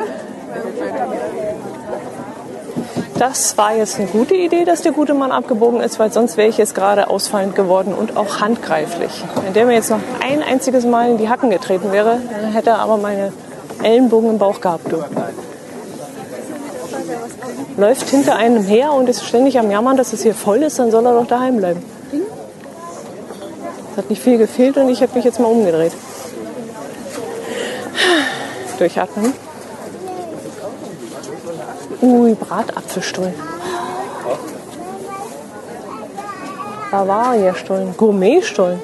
Das 3.18 3.57
war 3.57 3.74
jetzt 3.74 3.98
eine 3.98 4.09
gute 4.09 4.35
Idee, 4.35 4.64
dass 4.64 4.83
der 4.83 4.92
gute 4.92 5.14
Mann 5.14 5.33
abgebogen 5.33 5.81
ist, 5.81 5.98
weil 5.98 6.12
sonst 6.12 6.37
wäre 6.37 6.48
ich 6.48 6.59
jetzt 6.59 6.74
gerade 6.74 7.09
ausfallend 7.09 7.55
geworden 7.55 7.94
und 7.94 8.16
auch 8.16 8.40
handgreiflich. 8.40 9.24
Wenn 9.42 9.55
der 9.55 9.64
mir 9.64 9.72
jetzt 9.72 9.90
noch 9.90 10.00
ein 10.22 10.42
einziges 10.42 10.85
Mal 10.85 11.11
in 11.11 11.18
die 11.18 11.29
Hacken 11.29 11.48
getreten 11.48 11.92
wäre, 11.92 12.18
dann 12.31 12.52
hätte 12.52 12.70
er 12.70 12.81
aber 12.81 12.98
meine 12.98 13.33
Ellenbogen 13.83 14.31
im 14.31 14.38
Bauch 14.38 14.61
gehabt. 14.61 14.92
Du. 14.92 15.02
Läuft 17.79 18.11
hinter 18.11 18.37
einem 18.37 18.62
her 18.62 18.92
und 18.92 19.09
ist 19.09 19.24
ständig 19.24 19.59
am 19.59 19.70
Jammern, 19.70 19.96
dass 19.96 20.12
es 20.12 20.22
hier 20.22 20.35
voll 20.35 20.62
ist, 20.62 20.79
dann 20.79 20.90
soll 20.90 21.07
er 21.07 21.14
doch 21.14 21.26
daheim 21.26 21.57
bleiben. 21.57 21.83
Es 23.92 23.96
hat 23.96 24.11
nicht 24.11 24.20
viel 24.20 24.37
gefehlt 24.37 24.76
und 24.76 24.90
ich 24.90 25.00
habe 25.00 25.14
mich 25.14 25.24
jetzt 25.24 25.40
mal 25.40 25.48
umgedreht. 25.48 25.92
Durchatmen. 28.79 29.46
Ui, 32.03 32.35
Bratapfelstollen. 32.35 33.35
Bavaria-Stollen. 36.91 37.97
Gourmetstollen. 37.97 38.81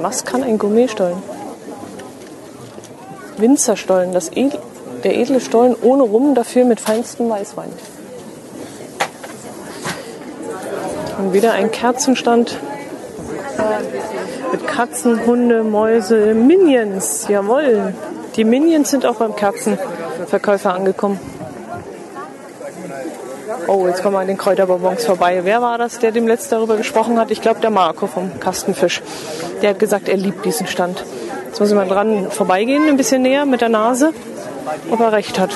Was 0.00 0.24
kann 0.24 0.42
ein 0.42 0.58
Gourmetstollen? 0.58 1.22
Winzerstollen. 3.36 4.12
Das 4.12 4.30
edel, 4.30 4.58
der 5.04 5.16
edle 5.16 5.40
Stollen 5.40 5.76
ohne 5.80 6.02
Rum, 6.02 6.34
dafür 6.34 6.64
mit 6.64 6.80
feinstem 6.80 7.30
Weißwein. 7.30 7.70
Und 11.18 11.32
wieder 11.32 11.52
ein 11.52 11.70
Kerzenstand 11.70 12.58
mit 14.52 14.66
Katzen, 14.66 15.24
Hunde, 15.26 15.64
Mäuse, 15.64 16.34
Minions. 16.34 17.26
Jawohl. 17.28 17.94
Die 18.36 18.44
Minions 18.44 18.90
sind 18.90 19.06
auch 19.06 19.16
beim 19.16 19.34
Kerzenverkäufer 19.34 20.74
angekommen. 20.74 21.18
Oh, 23.68 23.86
jetzt 23.86 24.02
kommen 24.02 24.14
wir 24.14 24.20
an 24.20 24.26
den 24.26 24.38
Kräuterbonbons 24.38 25.04
vorbei. 25.04 25.40
Wer 25.44 25.60
war 25.60 25.76
das, 25.76 25.98
der 25.98 26.10
dem 26.10 26.26
letzten 26.26 26.52
darüber 26.52 26.78
gesprochen 26.78 27.18
hat? 27.18 27.30
Ich 27.30 27.42
glaube, 27.42 27.60
der 27.60 27.68
Marco 27.68 28.06
vom 28.06 28.40
Kastenfisch. 28.40 29.02
Der 29.60 29.70
hat 29.70 29.78
gesagt, 29.78 30.08
er 30.08 30.16
liebt 30.16 30.42
diesen 30.46 30.66
Stand. 30.66 31.04
Jetzt 31.46 31.60
muss 31.60 31.68
ich 31.68 31.74
mal 31.74 31.86
dran 31.86 32.30
vorbeigehen, 32.30 32.88
ein 32.88 32.96
bisschen 32.96 33.20
näher 33.20 33.44
mit 33.44 33.60
der 33.60 33.68
Nase, 33.68 34.14
ob 34.90 35.00
er 35.00 35.12
recht 35.12 35.38
hat. 35.38 35.50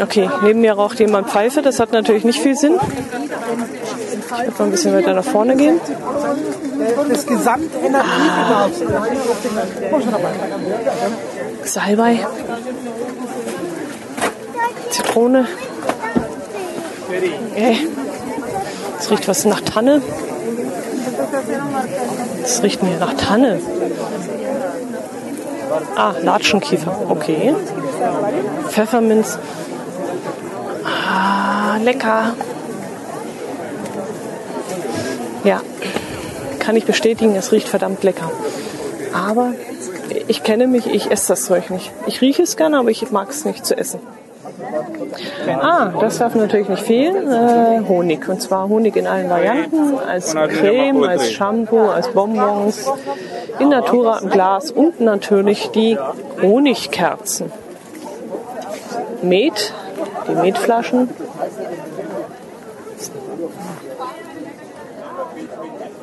Okay, 0.00 0.30
neben 0.42 0.62
mir 0.62 0.72
raucht 0.72 0.98
jemand 0.98 1.28
Pfeife. 1.28 1.60
Das 1.60 1.80
hat 1.80 1.92
natürlich 1.92 2.24
nicht 2.24 2.40
viel 2.40 2.56
Sinn. 2.56 2.80
Ich 2.80 4.30
würde 4.30 4.52
mal 4.58 4.64
ein 4.64 4.70
bisschen 4.70 4.96
weiter 4.96 5.12
nach 5.12 5.24
vorne 5.24 5.54
gehen. 5.56 5.78
Das 7.10 7.26
Gesamtenergie 7.26 8.08
Salbei. 11.64 12.26
Zitrone. 14.90 15.46
Okay. 17.50 17.86
Es 18.98 19.10
riecht 19.10 19.28
was 19.28 19.44
nach 19.44 19.60
Tanne. 19.60 20.02
Es 22.42 22.62
riecht 22.62 22.82
mir 22.82 22.96
nach 22.98 23.14
Tanne. 23.14 23.60
Ah, 25.96 26.14
Latschenkiefer. 26.22 27.06
Okay. 27.08 27.54
Pfefferminz. 28.68 29.38
Ah, 30.84 31.76
lecker. 31.82 32.34
Ja, 35.44 35.62
kann 36.58 36.76
ich 36.76 36.84
bestätigen, 36.84 37.34
es 37.34 37.50
riecht 37.52 37.68
verdammt 37.68 38.02
lecker. 38.02 38.30
Aber 39.14 39.54
ich 40.28 40.42
kenne 40.42 40.66
mich, 40.66 40.86
ich 40.86 41.10
esse 41.10 41.28
das 41.28 41.44
Zeug 41.44 41.70
nicht. 41.70 41.90
Ich 42.06 42.20
rieche 42.20 42.42
es 42.42 42.56
gerne, 42.56 42.78
aber 42.78 42.90
ich 42.90 43.10
mag 43.10 43.30
es 43.30 43.44
nicht 43.44 43.64
zu 43.64 43.76
essen. 43.76 44.00
Ah, 45.60 45.92
das 46.00 46.18
darf 46.18 46.34
natürlich 46.34 46.68
nicht 46.68 46.82
fehlen. 46.82 47.30
Äh, 47.30 47.88
Honig. 47.88 48.28
Und 48.28 48.40
zwar 48.40 48.68
Honig 48.68 48.96
in 48.96 49.06
allen 49.06 49.28
Varianten. 49.28 49.98
Als 49.98 50.34
Creme, 50.34 51.04
als 51.04 51.30
Shampoo, 51.30 51.88
als 51.88 52.08
Bonbons. 52.08 52.90
In 53.58 53.70
Natura 53.70 54.18
im 54.18 54.30
Glas. 54.30 54.70
Und 54.70 55.00
natürlich 55.00 55.70
die 55.70 55.98
Honigkerzen. 56.42 57.52
Met. 59.22 59.74
Die 60.28 60.34
Metflaschen. 60.34 61.08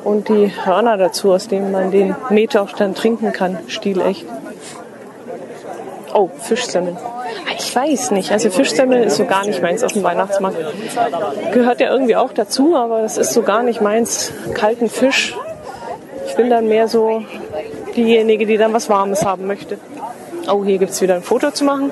Und 0.04 0.28
die 0.28 0.52
Hörner 0.64 0.96
dazu, 0.96 1.32
aus 1.32 1.48
denen 1.48 1.72
man 1.72 1.90
den 1.90 2.14
Met 2.30 2.56
auch 2.56 2.72
dann 2.72 2.94
trinken 2.94 3.32
kann. 3.32 3.58
Stilecht. 3.66 4.26
Oh, 6.14 6.30
Fischsemmeln. 6.38 6.96
Ich 7.68 7.76
weiß 7.76 8.12
nicht. 8.12 8.32
Also 8.32 8.48
Fischsemmeln 8.48 9.02
ist 9.02 9.16
so 9.16 9.26
gar 9.26 9.44
nicht 9.44 9.60
meins 9.60 9.84
auf 9.84 9.92
dem 9.92 10.02
Weihnachtsmarkt. 10.02 10.56
Gehört 11.52 11.80
ja 11.80 11.92
irgendwie 11.92 12.16
auch 12.16 12.32
dazu, 12.32 12.74
aber 12.74 13.02
das 13.02 13.18
ist 13.18 13.34
so 13.34 13.42
gar 13.42 13.62
nicht 13.62 13.82
meins. 13.82 14.32
Kalten 14.54 14.88
Fisch. 14.88 15.36
Ich 16.26 16.34
bin 16.34 16.48
dann 16.48 16.66
mehr 16.68 16.88
so 16.88 17.24
diejenige, 17.94 18.46
die 18.46 18.56
dann 18.56 18.72
was 18.72 18.88
Warmes 18.88 19.22
haben 19.22 19.46
möchte. 19.46 19.76
Oh, 20.50 20.64
hier 20.64 20.78
gibt 20.78 20.92
es 20.92 21.02
wieder 21.02 21.16
ein 21.16 21.22
Foto 21.22 21.50
zu 21.50 21.64
machen. 21.64 21.90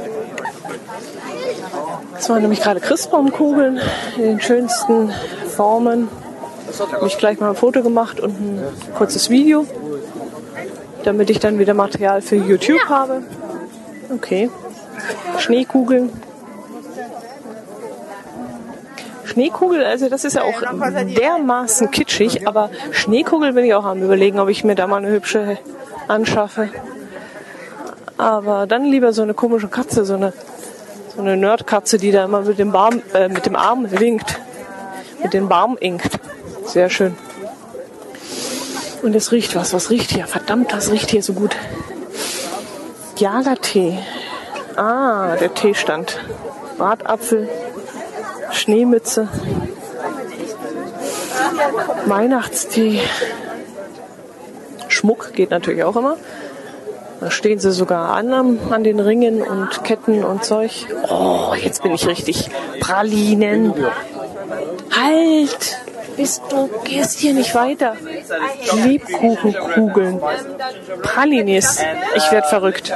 Das 2.14 2.30
waren 2.30 2.40
nämlich 2.40 2.62
gerade 2.62 2.80
Christbaumkugeln 2.80 3.78
in 4.16 4.22
den 4.22 4.40
schönsten 4.40 5.12
Formen. 5.56 6.08
Habe 6.90 7.06
ich 7.06 7.18
gleich 7.18 7.38
mal 7.38 7.50
ein 7.50 7.54
Foto 7.54 7.82
gemacht 7.82 8.18
und 8.18 8.30
ein 8.30 8.64
kurzes 8.96 9.28
Video, 9.28 9.66
damit 11.04 11.28
ich 11.28 11.38
dann 11.38 11.58
wieder 11.58 11.74
Material 11.74 12.22
für 12.22 12.36
YouTube 12.36 12.88
habe. 12.88 13.22
Okay. 14.10 14.48
Schneekugeln. 15.38 16.10
Schneekugel, 19.36 19.84
also 19.84 20.08
das 20.08 20.24
ist 20.24 20.34
ja 20.34 20.44
auch 20.44 20.62
dermaßen 20.62 21.90
kitschig, 21.90 22.48
aber 22.48 22.70
Schneekugel 22.92 23.52
bin 23.52 23.66
ich 23.66 23.74
auch 23.74 23.84
am 23.84 24.02
überlegen, 24.02 24.38
ob 24.38 24.48
ich 24.48 24.64
mir 24.64 24.74
da 24.74 24.86
mal 24.86 24.96
eine 24.96 25.10
hübsche 25.10 25.58
anschaffe. 26.08 26.70
Aber 28.16 28.66
dann 28.66 28.86
lieber 28.86 29.12
so 29.12 29.20
eine 29.20 29.34
komische 29.34 29.68
Katze, 29.68 30.06
so 30.06 30.14
eine, 30.14 30.32
so 31.14 31.20
eine 31.20 31.36
Nerdkatze, 31.36 31.98
die 31.98 32.12
da 32.12 32.24
immer 32.24 32.42
mit 32.42 32.58
dem, 32.58 32.72
Barm, 32.72 33.02
äh, 33.12 33.28
mit 33.28 33.44
dem 33.44 33.56
Arm 33.56 33.90
winkt, 33.90 34.40
mit 35.22 35.34
dem 35.34 35.48
Baum 35.48 35.76
inkt. 35.78 36.18
Sehr 36.64 36.88
schön. 36.88 37.14
Und 39.02 39.14
es 39.14 39.32
riecht 39.32 39.54
was, 39.54 39.74
was 39.74 39.90
riecht 39.90 40.12
hier? 40.12 40.26
Verdammt, 40.26 40.72
das 40.72 40.90
riecht 40.90 41.10
hier 41.10 41.22
so 41.22 41.34
gut. 41.34 41.54
Jagertee. 43.18 43.98
Ah, 44.76 45.36
der 45.36 45.54
Teestand. 45.54 46.18
Bratapfel, 46.78 47.48
Schneemütze, 48.52 49.28
Weihnachtstee. 52.04 53.00
Schmuck 54.88 55.32
geht 55.32 55.50
natürlich 55.50 55.84
auch 55.84 55.96
immer. 55.96 56.16
Da 57.20 57.30
stehen 57.30 57.58
sie 57.58 57.72
sogar 57.72 58.10
an 58.10 58.58
an 58.70 58.84
den 58.84 59.00
Ringen 59.00 59.42
und 59.42 59.84
Ketten 59.84 60.22
und 60.22 60.44
Zeug. 60.44 60.86
Oh, 61.08 61.54
jetzt 61.54 61.82
bin 61.82 61.92
ich 61.92 62.06
richtig. 62.06 62.50
Pralinen. 62.80 63.72
Halt! 64.94 65.78
Bist 66.16 66.42
du 66.50 66.68
gehst 66.84 67.18
hier 67.18 67.34
nicht 67.34 67.54
weiter. 67.54 67.94
Lebkuchenkugeln. 68.84 70.20
Pralines. 71.02 71.82
Ich 72.14 72.32
werde 72.32 72.48
verrückt. 72.48 72.92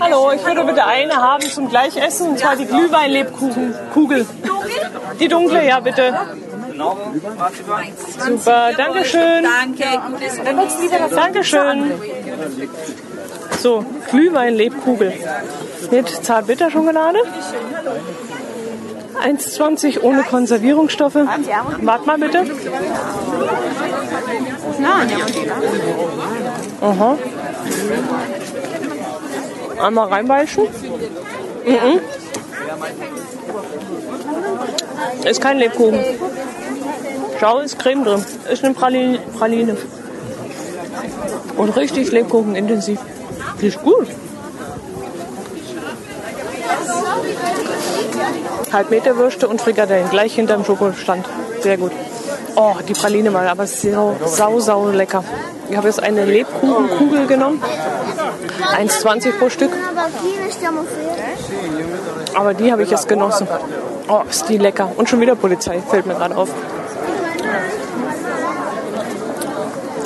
Hallo, 0.00 0.32
ich 0.32 0.44
würde 0.44 0.64
bitte 0.64 0.84
eine 0.84 1.14
haben 1.14 1.42
zum 1.42 1.68
Gleichessen, 1.68 2.30
und 2.30 2.38
zwar 2.38 2.56
die 2.56 2.66
Glühwein-Lebkuchenkugel. 2.66 4.26
Die 5.20 5.28
dunkle, 5.28 5.66
ja 5.66 5.80
bitte. 5.80 6.14
Super, 8.18 8.72
Dankeschön. 8.76 9.44
Danke. 9.44 9.84
Dankeschön. 11.14 11.92
So, 13.60 13.84
Glühwein-Lebkugel 14.10 15.12
mit 15.90 16.08
Zartbitterschokolade. 16.08 17.18
1,20 19.22 20.02
ohne 20.02 20.22
Konservierungsstoffe. 20.22 21.14
Wart 21.14 22.06
mal 22.06 22.18
bitte. 22.18 22.44
Aha. 26.80 27.18
Einmal 29.82 30.08
reinbeißen. 30.08 30.64
Mhm. 31.64 32.00
Ist 35.28 35.40
kein 35.40 35.58
Lebkuchen. 35.58 36.00
Schau, 37.40 37.58
ist 37.60 37.78
Creme 37.78 38.04
drin. 38.04 38.24
Ist 38.50 38.64
eine 38.64 38.74
Praline. 38.74 39.76
Und 41.56 41.76
richtig 41.76 42.10
Lebkuchen 42.12 42.54
intensiv. 42.54 42.98
Ist 43.60 43.82
gut. 43.82 44.08
Halbmeterwürste 48.74 49.48
und 49.48 49.60
Frikadellen 49.60 50.10
gleich 50.10 50.34
hinterm 50.34 50.64
Schokostand. 50.64 51.26
Sehr 51.60 51.78
gut. 51.78 51.92
Oh, 52.56 52.74
die 52.86 52.92
Praline 52.92 53.30
mal, 53.30 53.48
aber 53.48 53.66
sau, 53.66 54.16
sau, 54.26 54.60
sau 54.60 54.88
lecker. 54.88 55.24
Ich 55.70 55.76
habe 55.76 55.88
jetzt 55.88 56.02
eine 56.02 56.24
Lebkuchenkugel 56.24 57.26
genommen. 57.26 57.62
1,20 58.78 59.38
pro 59.38 59.48
Stück. 59.48 59.72
Aber 62.34 62.54
die 62.54 62.70
habe 62.70 62.82
ich 62.82 62.90
jetzt 62.90 63.08
genossen. 63.08 63.48
Oh, 64.08 64.20
ist 64.28 64.48
die 64.48 64.58
lecker. 64.58 64.90
Und 64.96 65.08
schon 65.08 65.20
wieder 65.20 65.34
Polizei, 65.34 65.80
fällt 65.80 66.06
mir 66.06 66.14
gerade 66.14 66.36
auf. 66.36 66.50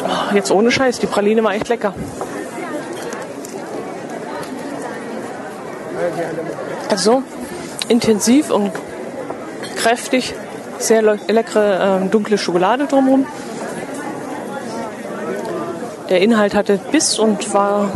Oh, 0.04 0.34
jetzt 0.34 0.50
ohne 0.50 0.70
Scheiß, 0.70 1.00
die 1.00 1.06
Praline 1.06 1.42
war 1.42 1.54
echt 1.54 1.68
lecker. 1.68 1.94
Also 6.88 7.22
intensiv 7.88 8.50
und 8.50 8.72
kräftig, 9.76 10.34
sehr 10.78 11.02
le 11.02 11.18
leckere 11.28 12.02
äh, 12.04 12.08
dunkle 12.08 12.38
Schokolade 12.38 12.86
drumherum. 12.86 13.26
Der 16.08 16.20
Inhalt 16.20 16.54
hatte 16.54 16.78
Biss 16.90 17.18
und 17.18 17.52
war 17.52 17.90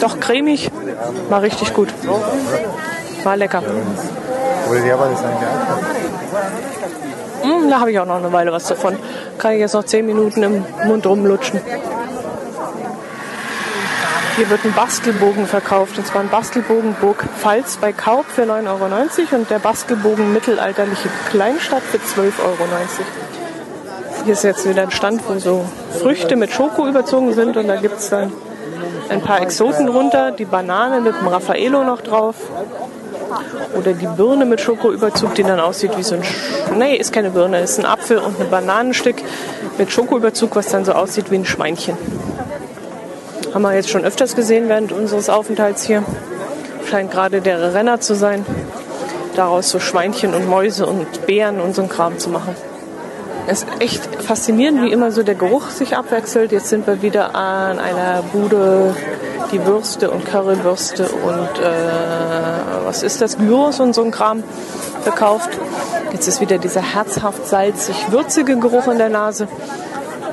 doch 0.00 0.18
cremig, 0.18 0.70
war 1.28 1.42
richtig 1.42 1.72
gut. 1.74 1.88
War 3.22 3.36
lecker. 3.36 3.62
Mm, 7.44 7.70
da 7.70 7.80
habe 7.80 7.92
ich 7.92 7.98
auch 8.00 8.06
noch 8.06 8.16
eine 8.16 8.32
Weile 8.32 8.52
was 8.52 8.66
davon. 8.66 8.96
Kann 9.38 9.52
ich 9.52 9.60
jetzt 9.60 9.74
noch 9.74 9.84
10 9.84 10.06
Minuten 10.06 10.42
im 10.42 10.64
Mund 10.86 11.06
rumlutschen. 11.06 11.60
Hier 14.36 14.50
wird 14.50 14.64
ein 14.64 14.72
Bastelbogen 14.72 15.46
verkauft. 15.46 15.96
Und 15.96 16.06
zwar 16.06 16.22
ein 16.22 16.28
Bastelbogen 16.28 16.96
Burg 17.00 17.24
Pfalz 17.38 17.76
bei 17.76 17.92
Kaub 17.92 18.26
für 18.26 18.42
9,90 18.42 18.68
Euro 18.68 19.36
und 19.36 19.50
der 19.50 19.60
Bastelbogen 19.60 20.32
Mittelalterliche 20.32 21.08
Kleinstadt 21.30 21.82
für 21.82 21.98
12,90 21.98 22.44
Euro. 22.44 22.58
Hier 24.24 24.32
ist 24.32 24.42
jetzt 24.42 24.68
wieder 24.68 24.82
ein 24.82 24.90
Stand, 24.90 25.22
wo 25.28 25.38
so 25.38 25.64
Früchte 26.00 26.34
mit 26.34 26.50
Schoko 26.50 26.88
überzogen 26.88 27.32
sind 27.32 27.56
und 27.56 27.68
da 27.68 27.76
gibt 27.76 27.98
es 27.98 28.10
dann 28.10 28.32
ein 29.08 29.20
paar 29.20 29.40
Exoten 29.40 29.86
drunter. 29.86 30.32
Die 30.32 30.46
Banane 30.46 31.00
mit 31.00 31.14
dem 31.14 31.28
Raffaello 31.28 31.84
noch 31.84 32.00
drauf. 32.00 32.34
Oder 33.76 33.92
die 33.92 34.06
Birne 34.06 34.46
mit 34.46 34.60
Schokoüberzug, 34.60 35.34
die 35.34 35.42
dann 35.42 35.60
aussieht 35.60 35.96
wie 35.96 36.02
so 36.02 36.16
ein... 36.16 36.24
Sch 36.24 36.34
nee, 36.76 36.96
ist 36.96 37.12
keine 37.12 37.30
Birne, 37.30 37.60
ist 37.60 37.78
ein 37.78 37.86
Apfel 37.86 38.18
und 38.18 38.40
ein 38.40 38.50
Bananenstück 38.50 39.16
mit 39.78 39.92
Schokoüberzug, 39.92 40.54
was 40.54 40.68
dann 40.68 40.84
so 40.84 40.92
aussieht 40.92 41.30
wie 41.30 41.36
ein 41.36 41.44
Schweinchen. 41.44 41.96
Haben 43.54 43.62
wir 43.62 43.72
jetzt 43.72 43.88
schon 43.88 44.04
öfters 44.04 44.34
gesehen 44.34 44.68
während 44.68 44.90
unseres 44.90 45.30
Aufenthalts 45.30 45.84
hier. 45.84 46.02
Scheint 46.90 47.12
gerade 47.12 47.40
der 47.40 47.72
Renner 47.72 48.00
zu 48.00 48.16
sein. 48.16 48.44
Daraus 49.36 49.70
so 49.70 49.78
Schweinchen 49.78 50.34
und 50.34 50.48
Mäuse 50.48 50.86
und 50.86 51.26
Bären 51.26 51.60
und 51.60 51.72
so 51.72 51.82
ein 51.82 51.88
Kram 51.88 52.18
zu 52.18 52.30
machen. 52.30 52.56
Es 53.46 53.62
ist 53.62 53.68
echt 53.78 54.22
faszinierend, 54.24 54.82
wie 54.82 54.90
immer 54.90 55.12
so 55.12 55.22
der 55.22 55.36
Geruch 55.36 55.68
sich 55.68 55.96
abwechselt. 55.96 56.50
Jetzt 56.50 56.68
sind 56.68 56.84
wir 56.88 57.00
wieder 57.00 57.36
an 57.36 57.78
einer 57.78 58.24
Bude, 58.32 58.96
die 59.52 59.64
Würste 59.64 60.10
und 60.10 60.24
Currywürste 60.24 61.04
und 61.04 61.62
äh, 61.62 62.84
was 62.84 63.04
ist 63.04 63.20
das? 63.20 63.38
Gyros 63.38 63.78
und 63.78 63.94
so 63.94 64.02
ein 64.02 64.10
Kram 64.10 64.42
verkauft. 65.02 65.50
Jetzt 66.10 66.26
ist 66.26 66.40
wieder 66.40 66.58
dieser 66.58 66.82
herzhaft 66.82 67.46
salzig 67.46 68.10
würzige 68.10 68.56
Geruch 68.56 68.88
in 68.88 68.98
der 68.98 69.10
Nase. 69.10 69.46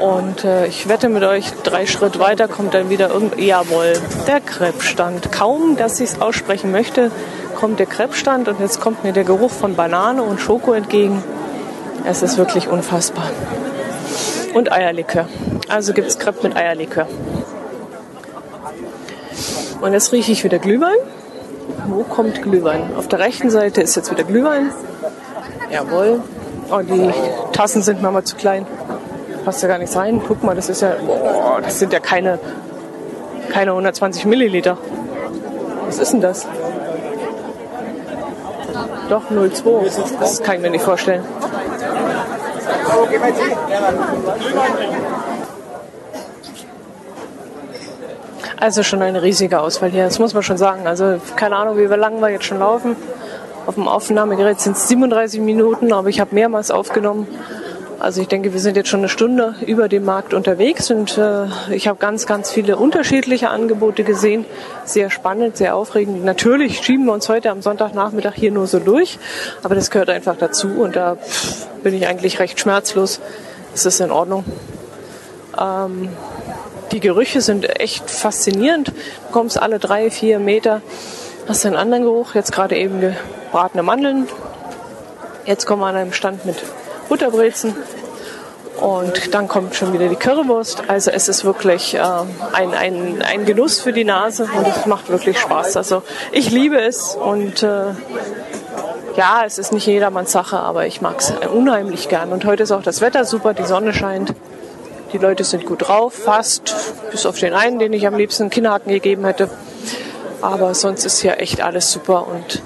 Und 0.02 0.44
äh, 0.46 0.66
ich 0.66 0.90
wette 0.90 1.10
mit 1.10 1.24
euch, 1.24 1.52
drei 1.64 1.86
Schritt 1.86 2.18
weiter 2.18 2.48
kommt 2.48 2.74
dann 2.74 2.90
wieder 2.90 3.12
irgendwie, 3.12 3.46
jawohl, 3.46 3.94
der 4.28 4.40
Krebsstand. 4.40 5.32
Kaum, 5.32 5.78
dass 5.78 6.00
ich 6.00 6.12
es 6.12 6.22
aussprechen 6.22 6.72
möchte, 6.72 7.12
kommt 7.56 7.80
der 7.80 7.86
Crepe-Stand 7.86 8.48
und 8.48 8.60
jetzt 8.60 8.82
kommt 8.82 9.04
mir 9.04 9.14
der 9.14 9.26
Geruch 9.26 9.52
von 9.52 9.76
Banane 9.76 10.24
und 10.24 10.42
Schoko 10.42 10.74
entgegen. 10.74 11.24
Es 12.04 12.24
ist 12.24 12.40
wirklich 12.40 12.68
unfassbar. 12.68 13.30
Und 14.56 14.72
Eierlikör. 14.72 15.28
Also 15.70 15.94
gibt 15.94 16.08
es 16.08 16.18
Crepe 16.18 16.48
mit 16.48 16.58
Eierlikör. 16.58 17.08
Und 19.82 19.94
jetzt 19.94 20.12
rieche 20.12 20.32
ich 20.32 20.44
wieder 20.44 20.58
Glühwein. 20.58 20.98
Wo 21.88 22.04
kommt 22.04 22.42
Glühwein? 22.42 22.96
Auf 22.98 23.08
der 23.08 23.20
rechten 23.20 23.52
Seite 23.52 23.82
ist 23.82 23.96
jetzt 23.96 24.10
wieder 24.10 24.24
Glühwein. 24.24 24.72
Jawohl. 25.72 26.22
Oh, 26.72 26.80
die 26.80 27.12
Tassen 27.52 27.84
sind 27.84 28.02
mir 28.02 28.10
mal 28.10 28.24
zu 28.24 28.36
klein. 28.36 28.66
Passt 29.46 29.62
ja 29.64 29.68
gar 29.68 29.78
nicht 29.78 29.96
rein. 29.96 30.22
Guck 30.28 30.44
mal, 30.44 30.56
das 30.56 30.70
ist 30.70 30.82
ja, 30.82 30.94
boah, 31.06 31.60
das 31.62 31.80
sind 31.80 31.94
ja 31.94 32.00
keine, 32.00 32.40
keine 33.50 33.72
120 33.72 34.26
Milliliter. 34.26 34.78
Was 35.88 36.00
ist 36.00 36.14
denn 36.14 36.22
das? 36.22 36.48
Doch, 39.10 39.30
0,2. 39.30 40.20
Das 40.20 40.42
kann 40.42 40.56
ich 40.56 40.62
mir 40.62 40.70
nicht 40.70 40.86
vorstellen. 40.86 41.24
Also 48.58 48.84
schon 48.84 49.02
eine 49.02 49.24
riesige 49.24 49.60
Auswahl 49.60 49.90
hier, 49.90 50.04
das 50.04 50.20
muss 50.20 50.34
man 50.34 50.44
schon 50.44 50.58
sagen. 50.58 50.86
Also 50.86 51.20
keine 51.36 51.56
Ahnung, 51.56 51.78
wie 51.78 51.86
lange 51.86 52.22
wir 52.22 52.30
jetzt 52.30 52.46
schon 52.46 52.60
laufen. 52.60 52.96
Auf 53.66 53.76
dem 53.76 53.88
Aufnahmegerät 53.88 54.60
sind 54.60 54.78
es 54.78 54.88
37 54.88 55.42
Minuten, 55.42 55.92
aber 55.94 56.10
ich 56.10 56.20
habe 56.20 56.34
mehrmals 56.34 56.72
aufgenommen. 56.72 57.28
Also 58.02 58.20
ich 58.20 58.28
denke, 58.28 58.52
wir 58.52 58.60
sind 58.60 58.78
jetzt 58.78 58.90
schon 58.90 59.02
eine 59.02 59.10
Stunde 59.10 59.54
über 59.64 59.88
dem 59.88 60.06
Markt 60.06 60.34
unterwegs 60.34 60.90
und 60.90 61.20
äh, 61.20 61.46
ich 61.70 61.88
habe 61.88 62.00
ganz, 62.00 62.26
ganz 62.26 62.50
viele 62.50 62.76
unterschiedliche 62.76 63.52
Angebote 63.52 64.04
gesehen. 64.04 64.44
Sehr 64.86 65.12
spannend, 65.12 65.56
sehr 65.56 65.76
aufregend. 65.76 66.26
Natürlich 66.26 66.82
schieben 66.82 67.06
wir 67.06 67.14
uns 67.14 67.30
heute 67.30 67.52
am 67.52 67.62
Sonntagnachmittag 67.62 68.34
hier 68.34 68.52
nur 68.52 68.66
so 68.66 68.80
durch, 68.80 69.20
aber 69.62 69.76
das 69.76 69.92
gehört 69.92 70.10
einfach 70.10 70.36
dazu 70.36 70.70
und 70.70 70.96
da 70.96 71.18
bin 71.84 71.94
ich 71.94 72.08
eigentlich 72.08 72.40
recht 72.40 72.60
schmerzlos. 72.60 73.20
Es 73.76 73.86
ist 73.86 74.02
in 74.02 74.10
Ordnung. 74.10 74.46
Ähm, 75.60 76.10
die 76.94 77.02
Gerüche 77.02 77.42
sind 77.42 77.80
echt 77.80 78.10
faszinierend. 78.10 78.88
Du 78.88 79.32
kommst 79.32 79.62
alle 79.62 79.78
drei, 79.78 80.10
vier 80.10 80.40
Meter, 80.40 80.82
hast 81.48 81.68
einen 81.68 81.76
anderen 81.76 82.04
Geruch. 82.06 82.34
Jetzt 82.34 82.52
gerade 82.52 82.76
eben 82.76 83.00
gebratene 83.00 83.84
Mandeln. 83.84 84.28
Jetzt 85.46 85.68
kommen 85.68 85.84
wir 85.84 85.88
an 85.88 85.98
einem 85.98 86.14
Stand 86.14 86.46
mit 86.48 86.56
Butterbrezen. 87.12 87.76
Und 88.80 89.36
dann 89.36 89.50
kommt 89.50 89.76
schon 89.76 89.92
wieder 89.92 90.08
die 90.08 90.16
Currywurst. 90.16 90.84
Also 90.88 91.12
es 91.12 91.28
ist 91.28 91.44
wirklich 91.44 91.94
äh, 91.94 92.00
ein, 92.54 92.74
ein, 92.74 93.22
ein 93.22 93.46
Genuss 93.46 93.82
für 93.82 93.92
die 93.92 94.06
Nase 94.06 94.44
und 94.44 94.66
es 94.66 94.86
macht 94.86 95.10
wirklich 95.10 95.38
Spaß. 95.38 95.76
Also 95.76 96.04
ich 96.32 96.52
liebe 96.52 96.80
es 96.80 97.16
und 97.16 97.64
äh, 97.64 97.88
ja, 99.18 99.44
es 99.46 99.58
ist 99.58 99.74
nicht 99.74 99.88
jedermanns 99.88 100.32
Sache, 100.32 100.58
aber 100.58 100.88
ich 100.88 101.02
mag 101.02 101.20
es 101.20 101.34
unheimlich 101.54 102.08
gern. 102.08 102.32
Und 102.32 102.46
heute 102.46 102.64
ist 102.64 102.72
auch 102.72 102.82
das 102.82 103.02
Wetter 103.02 103.26
super, 103.26 103.54
die 103.54 103.66
Sonne 103.66 103.94
scheint. 103.94 104.34
Die 105.12 105.18
Leute 105.18 105.44
sind 105.44 105.66
gut 105.66 105.90
drauf, 105.90 106.14
fast, 106.14 106.74
bis 107.12 107.26
auf 107.26 107.38
den 107.38 107.54
einen, 107.54 107.78
den 107.78 107.92
ich 107.92 108.08
am 108.08 108.16
liebsten 108.16 108.44
einen 108.44 108.52
Kinderhaken 108.52 108.90
gegeben 108.90 109.26
hätte. 109.26 109.50
Aber 110.42 110.74
sonst 110.74 111.04
ist 111.06 111.20
hier 111.20 111.42
echt 111.42 111.62
alles 111.62 111.92
super 111.92 112.26
und 112.26 112.62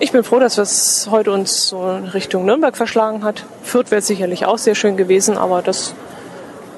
ich 0.00 0.12
bin 0.12 0.24
froh, 0.24 0.38
dass 0.40 0.58
es 0.58 1.08
heute 1.10 1.30
uns 1.30 1.68
so 1.68 1.86
Richtung 2.14 2.46
Nürnberg 2.46 2.76
verschlagen 2.76 3.22
hat. 3.22 3.44
Fürth 3.62 3.90
wäre 3.90 4.00
sicherlich 4.00 4.46
auch 4.46 4.58
sehr 4.58 4.74
schön 4.74 4.96
gewesen, 4.96 5.36
aber 5.36 5.62
das 5.62 5.94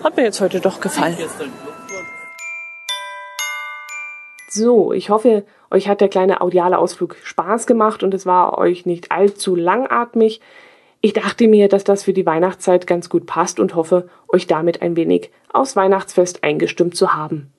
hat 0.03 0.17
mir 0.17 0.25
jetzt 0.25 0.41
heute 0.41 0.61
doch 0.61 0.81
gefallen. 0.81 1.17
So, 4.51 4.93
ich 4.93 5.09
hoffe, 5.09 5.45
euch 5.71 5.89
hat 5.89 6.01
der 6.01 6.09
kleine 6.09 6.41
audiale 6.41 6.77
Ausflug 6.77 7.17
Spaß 7.23 7.67
gemacht 7.67 8.03
und 8.03 8.13
es 8.13 8.27
war 8.27 8.59
euch 8.59 8.85
nicht 8.85 9.11
allzu 9.13 9.55
langatmig. 9.55 10.41
Ich 11.01 11.13
dachte 11.13 11.49
mir, 11.49 11.69
dass 11.69 11.85
das 11.85 12.05
für 12.05 12.13
die 12.13 12.27
Weihnachtszeit 12.27 12.87
ganz 12.87 13.09
gut 13.09 13.27
passt 13.27 13.61
und 13.61 13.75
hoffe, 13.75 14.09
euch 14.29 14.47
damit 14.47 14.83
ein 14.83 14.97
wenig 14.97 15.31
aufs 15.53 15.75
Weihnachtsfest 15.77 16.45
eingestimmt 16.45 16.97
zu 16.97 17.15
haben. 17.15 17.53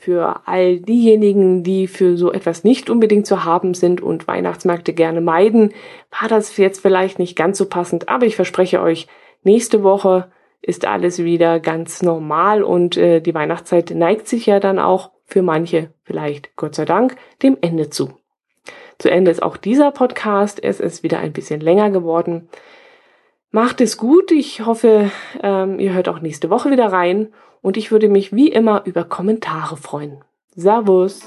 Für 0.00 0.42
all 0.46 0.78
diejenigen, 0.78 1.64
die 1.64 1.88
für 1.88 2.16
so 2.16 2.32
etwas 2.32 2.62
nicht 2.62 2.88
unbedingt 2.88 3.26
zu 3.26 3.44
haben 3.44 3.74
sind 3.74 4.00
und 4.00 4.28
Weihnachtsmärkte 4.28 4.92
gerne 4.92 5.20
meiden, 5.20 5.74
war 6.18 6.28
das 6.28 6.56
jetzt 6.56 6.80
vielleicht 6.80 7.18
nicht 7.18 7.36
ganz 7.36 7.58
so 7.58 7.68
passend, 7.68 8.08
aber 8.08 8.24
ich 8.24 8.36
verspreche 8.36 8.80
euch, 8.80 9.08
nächste 9.42 9.82
Woche 9.82 10.30
ist 10.62 10.86
alles 10.86 11.18
wieder 11.18 11.58
ganz 11.58 12.02
normal 12.02 12.62
und 12.62 12.96
äh, 12.96 13.20
die 13.20 13.34
Weihnachtszeit 13.34 13.90
neigt 13.90 14.28
sich 14.28 14.46
ja 14.46 14.60
dann 14.60 14.78
auch 14.78 15.10
für 15.24 15.42
manche 15.42 15.90
vielleicht, 16.04 16.54
Gott 16.56 16.76
sei 16.76 16.84
Dank, 16.84 17.16
dem 17.42 17.58
Ende 17.60 17.90
zu. 17.90 18.12
Zu 18.98 19.10
Ende 19.10 19.30
ist 19.30 19.42
auch 19.42 19.56
dieser 19.56 19.90
Podcast. 19.92 20.62
Es 20.62 20.80
ist 20.80 21.02
wieder 21.02 21.18
ein 21.18 21.32
bisschen 21.32 21.60
länger 21.60 21.90
geworden. 21.90 22.48
Macht 23.50 23.80
es 23.80 23.96
gut. 23.96 24.30
Ich 24.32 24.66
hoffe, 24.66 25.10
ähm, 25.42 25.78
ihr 25.78 25.92
hört 25.92 26.08
auch 26.08 26.20
nächste 26.20 26.50
Woche 26.50 26.70
wieder 26.70 26.86
rein. 26.86 27.28
Und 27.60 27.76
ich 27.76 27.90
würde 27.90 28.08
mich 28.08 28.32
wie 28.32 28.48
immer 28.48 28.82
über 28.84 29.04
Kommentare 29.04 29.76
freuen. 29.76 30.24
Servus. 30.54 31.20